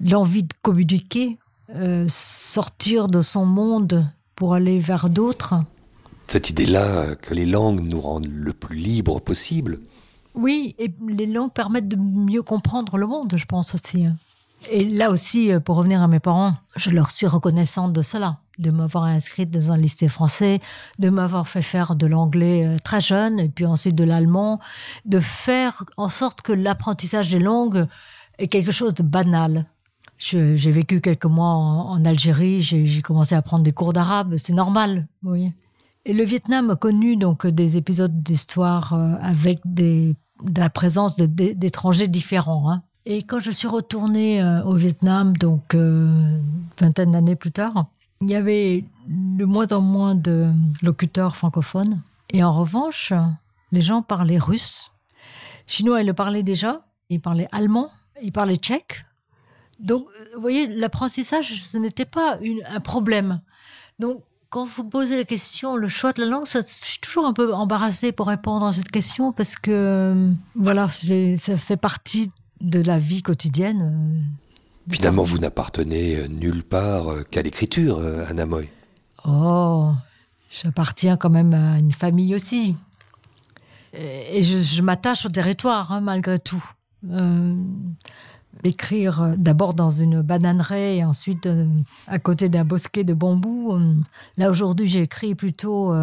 L'envie 0.01 0.43
de 0.43 0.53
communiquer, 0.63 1.39
euh, 1.75 2.07
sortir 2.09 3.09
de 3.09 3.21
son 3.21 3.47
monde 3.47 4.07
pour 4.35 4.55
aller 4.55 4.79
vers 4.79 5.09
d'autres. 5.09 5.55
Cette 6.27 6.51
idée-là 6.51 7.15
que 7.17 7.35
les 7.35 7.47
langues 7.47 7.81
nous 7.81 8.01
rendent 8.01 8.31
le 8.31 8.53
plus 8.53 8.77
libre 8.77 9.21
possible. 9.21 9.81
Oui, 10.35 10.75
et 10.79 10.93
les 11.09 11.27
langues 11.27 11.53
permettent 11.53 11.89
de 11.89 11.97
mieux 11.97 12.43
comprendre 12.43 12.97
le 12.97 13.07
monde, 13.07 13.35
je 13.37 13.45
pense 13.45 13.75
aussi. 13.75 14.07
Et 14.71 14.85
là 14.85 15.11
aussi, 15.11 15.53
euh, 15.53 15.61
pour 15.61 15.77
revenir 15.77 16.03
à 16.03 16.09
mes 16.09 16.21
parents, 16.21 16.55
je 16.77 16.91
leur 16.91 17.11
suis 17.11 17.27
reconnaissante 17.27 17.93
de 17.93 18.03
cela, 18.03 18.39
de 18.59 18.71
m'avoir 18.71 19.05
inscrite 19.05 19.51
dans 19.51 19.73
un 19.73 19.77
lycée 19.77 20.09
français, 20.09 20.61
de 20.99 21.11
m'avoir 21.11 21.49
fait 21.49 21.63
faire 21.63 21.97
de 21.97 22.07
l'anglais 22.07 22.67
euh, 22.67 22.77
très 22.83 23.01
jeune, 23.01 23.41
et 23.41 23.49
puis 23.49 23.67
ensuite 23.67 23.95
de 23.95 24.05
l'allemand, 24.05 24.61
de 25.05 25.21
faire 25.21 25.85
en 25.97 26.09
sorte 26.09 26.43
que 26.43 26.53
l'apprentissage 26.53 27.31
des 27.31 27.41
langues 27.41 27.87
est 28.39 28.49
quelque 28.49 28.73
chose 28.73 28.95
de 28.95 29.03
banal. 29.03 29.67
J'ai 30.25 30.71
vécu 30.71 31.01
quelques 31.01 31.27
mois 31.27 31.49
en, 31.49 32.05
Algérie, 32.05 32.63
j'ai 32.63 33.03
commencé 33.03 33.35
à 33.35 33.43
prendre 33.43 33.65
des 33.65 33.73
cours 33.73 33.93
d'arabe, 33.93 34.37
c'est 34.37 34.53
normal, 34.53 35.09
oui. 35.25 35.53
Et 36.05 36.13
le 36.13 36.25
Vietnam 36.25 36.71
a 36.71 36.77
connu 36.77 37.17
donc 37.17 37.47
des 37.47 37.77
épisodes 37.77 38.23
d'histoire 38.23 38.93
euh, 38.93 39.15
avec 39.21 39.61
la 40.57 40.71
présence 40.71 41.17
d'étrangers 41.17 42.09
différents. 42.09 42.71
Hein. 42.71 42.83
Et 43.05 43.23
quand 43.23 43.39
je 43.39 43.51
suis 43.51 43.69
retournée 43.69 44.43
euh, 44.43 44.63
au 44.65 44.75
Vietnam, 44.75 45.37
donc 45.37 45.75
euh, 45.75 46.39
vingtaine 46.79 47.13
d'années 47.13 47.37
plus 47.37 47.53
tard, 47.53 47.87
il 48.21 48.31
y 48.31 48.35
avait 48.35 48.85
de 49.09 49.45
moins 49.45 49.69
en 49.73 49.81
moins 49.81 50.15
de 50.15 50.51
locuteurs 50.83 51.37
francophones. 51.37 52.01
Et 52.31 52.43
en 52.43 52.53
revanche, 52.53 53.13
les 53.71 53.81
gens 53.81 54.03
parlaient 54.03 54.39
russe. 54.39 54.91
Chinois, 55.67 56.01
ils 56.01 56.07
le 56.07 56.15
parlaient 56.15 56.43
déjà. 56.43 56.85
Ils 57.11 57.21
parlaient 57.21 57.49
allemand. 57.53 57.91
Ils 58.23 58.33
parlaient 58.33 58.57
tchèque. 58.57 59.05
Donc, 59.83 60.07
vous 60.35 60.41
voyez, 60.41 60.69
l'apprentissage, 60.69 61.61
ce 61.61 61.77
n'était 61.77 62.05
pas 62.05 62.39
un 62.69 62.81
problème. 62.81 63.41
Donc, 63.99 64.23
quand 64.49 64.65
vous 64.65 64.85
posez 64.85 65.17
la 65.17 65.25
question, 65.25 65.77
le 65.77 65.89
choix 65.89 66.13
de 66.13 66.23
la 66.23 66.29
langue, 66.29 66.47
ça, 66.47 66.61
je 66.61 66.67
suis 66.67 67.01
toujours 67.01 67.27
un 67.27 67.33
peu 67.33 67.53
embarrassée 67.53 68.13
pour 68.13 68.29
répondre 68.29 68.67
à 68.67 68.73
cette 68.73 68.91
question 68.91 69.33
parce 69.33 69.57
que, 69.57 69.71
euh, 69.71 70.31
voilà, 70.55 70.89
ça 71.37 71.57
fait 71.57 71.77
partie 71.77 72.31
de 72.61 72.81
la 72.81 72.99
vie 72.99 73.23
quotidienne. 73.23 73.93
Euh, 74.89 74.93
Finalement, 74.93 75.23
vous 75.23 75.39
n'appartenez 75.39 76.17
euh, 76.17 76.29
nulle 76.29 76.63
part 76.63 77.07
qu'à 77.31 77.43
l'écriture, 77.43 78.01
Anna 78.29 78.47
Moy. 78.47 78.69
Oh, 79.25 79.91
j'appartiens 80.51 81.17
quand 81.17 81.31
même 81.31 81.55
à 81.55 81.79
une 81.79 81.93
famille 81.93 82.35
aussi. 82.35 82.77
Et 83.95 84.43
je, 84.43 84.83
m'attache 84.83 85.27
au 85.27 85.29
territoire, 85.29 85.93
hein, 85.93 86.01
malgré 86.01 86.39
tout 86.39 86.65
euh, 88.65 89.35
d'abord 89.37 89.75
dans 89.75 89.91
une 89.91 90.23
bananeraie 90.23 90.99
et 90.99 91.05
ensuite 91.05 91.47
euh, 91.47 91.67
à 92.07 92.19
côté 92.19 92.49
d'un 92.49 92.65
bosquet 92.65 93.05
de 93.05 93.15
bambous. 93.15 93.75
Euh, 93.75 93.95
là, 94.37 94.51
aujourd'hui, 94.51 94.87
j'ai 94.87 95.03
écrit 95.03 95.35
plutôt 95.35 95.95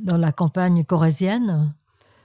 dans 0.00 0.16
la 0.16 0.32
campagne 0.32 0.84
corésienne. 0.84 1.72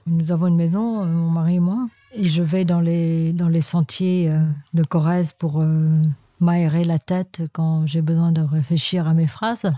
Nous 0.06 0.32
avons 0.32 0.46
une 0.46 0.56
maison, 0.56 1.04
mon 1.04 1.30
mari 1.30 1.56
et 1.56 1.60
moi, 1.60 1.88
et 2.14 2.28
je 2.28 2.42
vais 2.42 2.64
dans 2.64 2.80
les, 2.80 3.32
dans 3.32 3.48
les 3.48 3.60
sentiers 3.60 4.32
de 4.74 4.82
Corrèze 4.82 5.32
pour 5.32 5.62
m'aérer 6.40 6.84
la 6.84 6.98
tête 6.98 7.42
quand 7.52 7.86
j'ai 7.86 8.00
besoin 8.00 8.32
de 8.32 8.40
réfléchir 8.40 9.06
à 9.06 9.14
mes 9.14 9.26
phrases. 9.26 9.70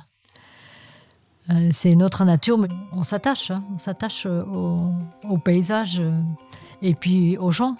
C'est 1.73 1.93
une 1.93 2.03
autre 2.03 2.25
nature, 2.25 2.57
mais 2.57 2.69
on 2.93 3.03
s'attache, 3.03 3.51
hein. 3.51 3.65
on 3.75 3.79
s'attache 3.79 4.27
au 4.27 5.39
paysage 5.39 6.01
et 6.81 6.95
puis 6.95 7.37
aux 7.37 7.51
gens. 7.51 7.77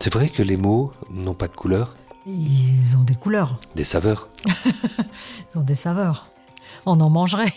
C'est 0.00 0.12
vrai 0.12 0.28
que 0.28 0.42
les 0.42 0.56
mots 0.56 0.92
n'ont 1.10 1.34
pas 1.34 1.48
de 1.48 1.54
couleur 1.54 1.96
Ils 2.26 2.96
ont 2.96 3.02
des 3.02 3.14
couleurs. 3.14 3.58
Des 3.74 3.84
saveurs 3.84 4.28
Ils 4.46 5.58
ont 5.58 5.62
des 5.62 5.74
saveurs. 5.74 6.30
On 6.86 7.00
en 7.00 7.10
mangerait. 7.10 7.54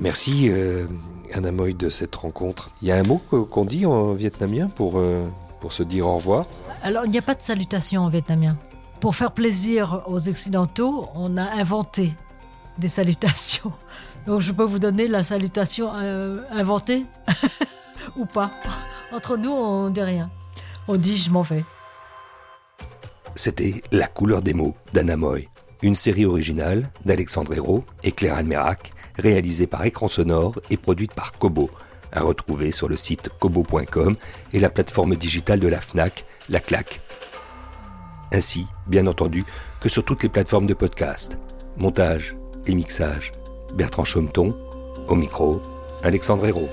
Merci 0.00 0.48
euh, 0.50 0.86
Anna 1.34 1.52
Moy 1.52 1.74
de 1.74 1.90
cette 1.90 2.14
rencontre. 2.14 2.70
Il 2.80 2.88
y 2.88 2.92
a 2.92 2.96
un 2.96 3.02
mot 3.02 3.18
qu'on 3.18 3.64
dit 3.64 3.86
en 3.86 4.12
vietnamien 4.14 4.68
pour, 4.68 4.98
euh, 4.98 5.28
pour 5.60 5.72
se 5.72 5.82
dire 5.82 6.06
au 6.06 6.16
revoir? 6.16 6.46
Alors, 6.82 7.04
il 7.04 7.10
n'y 7.10 7.18
a 7.18 7.22
pas 7.22 7.34
de 7.34 7.40
salutation 7.40 8.02
en 8.02 8.08
vietnamien. 8.08 8.56
Pour 9.00 9.16
faire 9.16 9.32
plaisir 9.32 10.02
aux 10.06 10.28
Occidentaux, 10.28 11.08
on 11.14 11.36
a 11.36 11.42
inventé 11.42 12.14
des 12.78 12.88
salutations. 12.88 13.72
Donc, 14.26 14.40
je 14.40 14.52
peux 14.52 14.64
vous 14.64 14.78
donner 14.78 15.06
la 15.06 15.24
salutation 15.24 15.90
euh, 15.94 16.42
inventée? 16.50 17.04
Ou 18.16 18.26
pas? 18.26 18.50
Entre 19.12 19.36
nous, 19.36 19.50
on 19.50 19.90
dit 19.90 20.02
rien. 20.02 20.30
C'était 23.34 23.82
La 23.92 24.06
couleur 24.06 24.42
des 24.42 24.54
mots 24.54 24.76
d'Anna 24.92 25.16
Moy, 25.16 25.48
une 25.82 25.94
série 25.94 26.26
originale 26.26 26.90
d'Alexandre 27.04 27.54
Hérault 27.54 27.84
et 28.02 28.12
Claire 28.12 28.34
Almerac, 28.34 28.92
réalisée 29.16 29.66
par 29.66 29.84
Écran 29.84 30.08
Sonore 30.08 30.60
et 30.70 30.76
produite 30.76 31.14
par 31.14 31.32
Kobo, 31.32 31.70
à 32.12 32.22
retrouver 32.22 32.72
sur 32.72 32.88
le 32.88 32.96
site 32.96 33.30
kobo.com 33.38 34.16
et 34.52 34.58
la 34.58 34.70
plateforme 34.70 35.16
digitale 35.16 35.60
de 35.60 35.68
la 35.68 35.80
FNAC, 35.80 36.24
La 36.48 36.60
Claque. 36.60 37.00
Ainsi, 38.32 38.66
bien 38.86 39.06
entendu, 39.06 39.44
que 39.80 39.88
sur 39.88 40.04
toutes 40.04 40.22
les 40.22 40.28
plateformes 40.28 40.66
de 40.66 40.74
podcast. 40.74 41.38
Montage 41.76 42.36
et 42.66 42.74
mixage, 42.74 43.32
Bertrand 43.74 44.04
Chaumeton, 44.04 44.56
au 45.08 45.14
micro, 45.14 45.60
Alexandre 46.02 46.46
Hérault. 46.46 46.68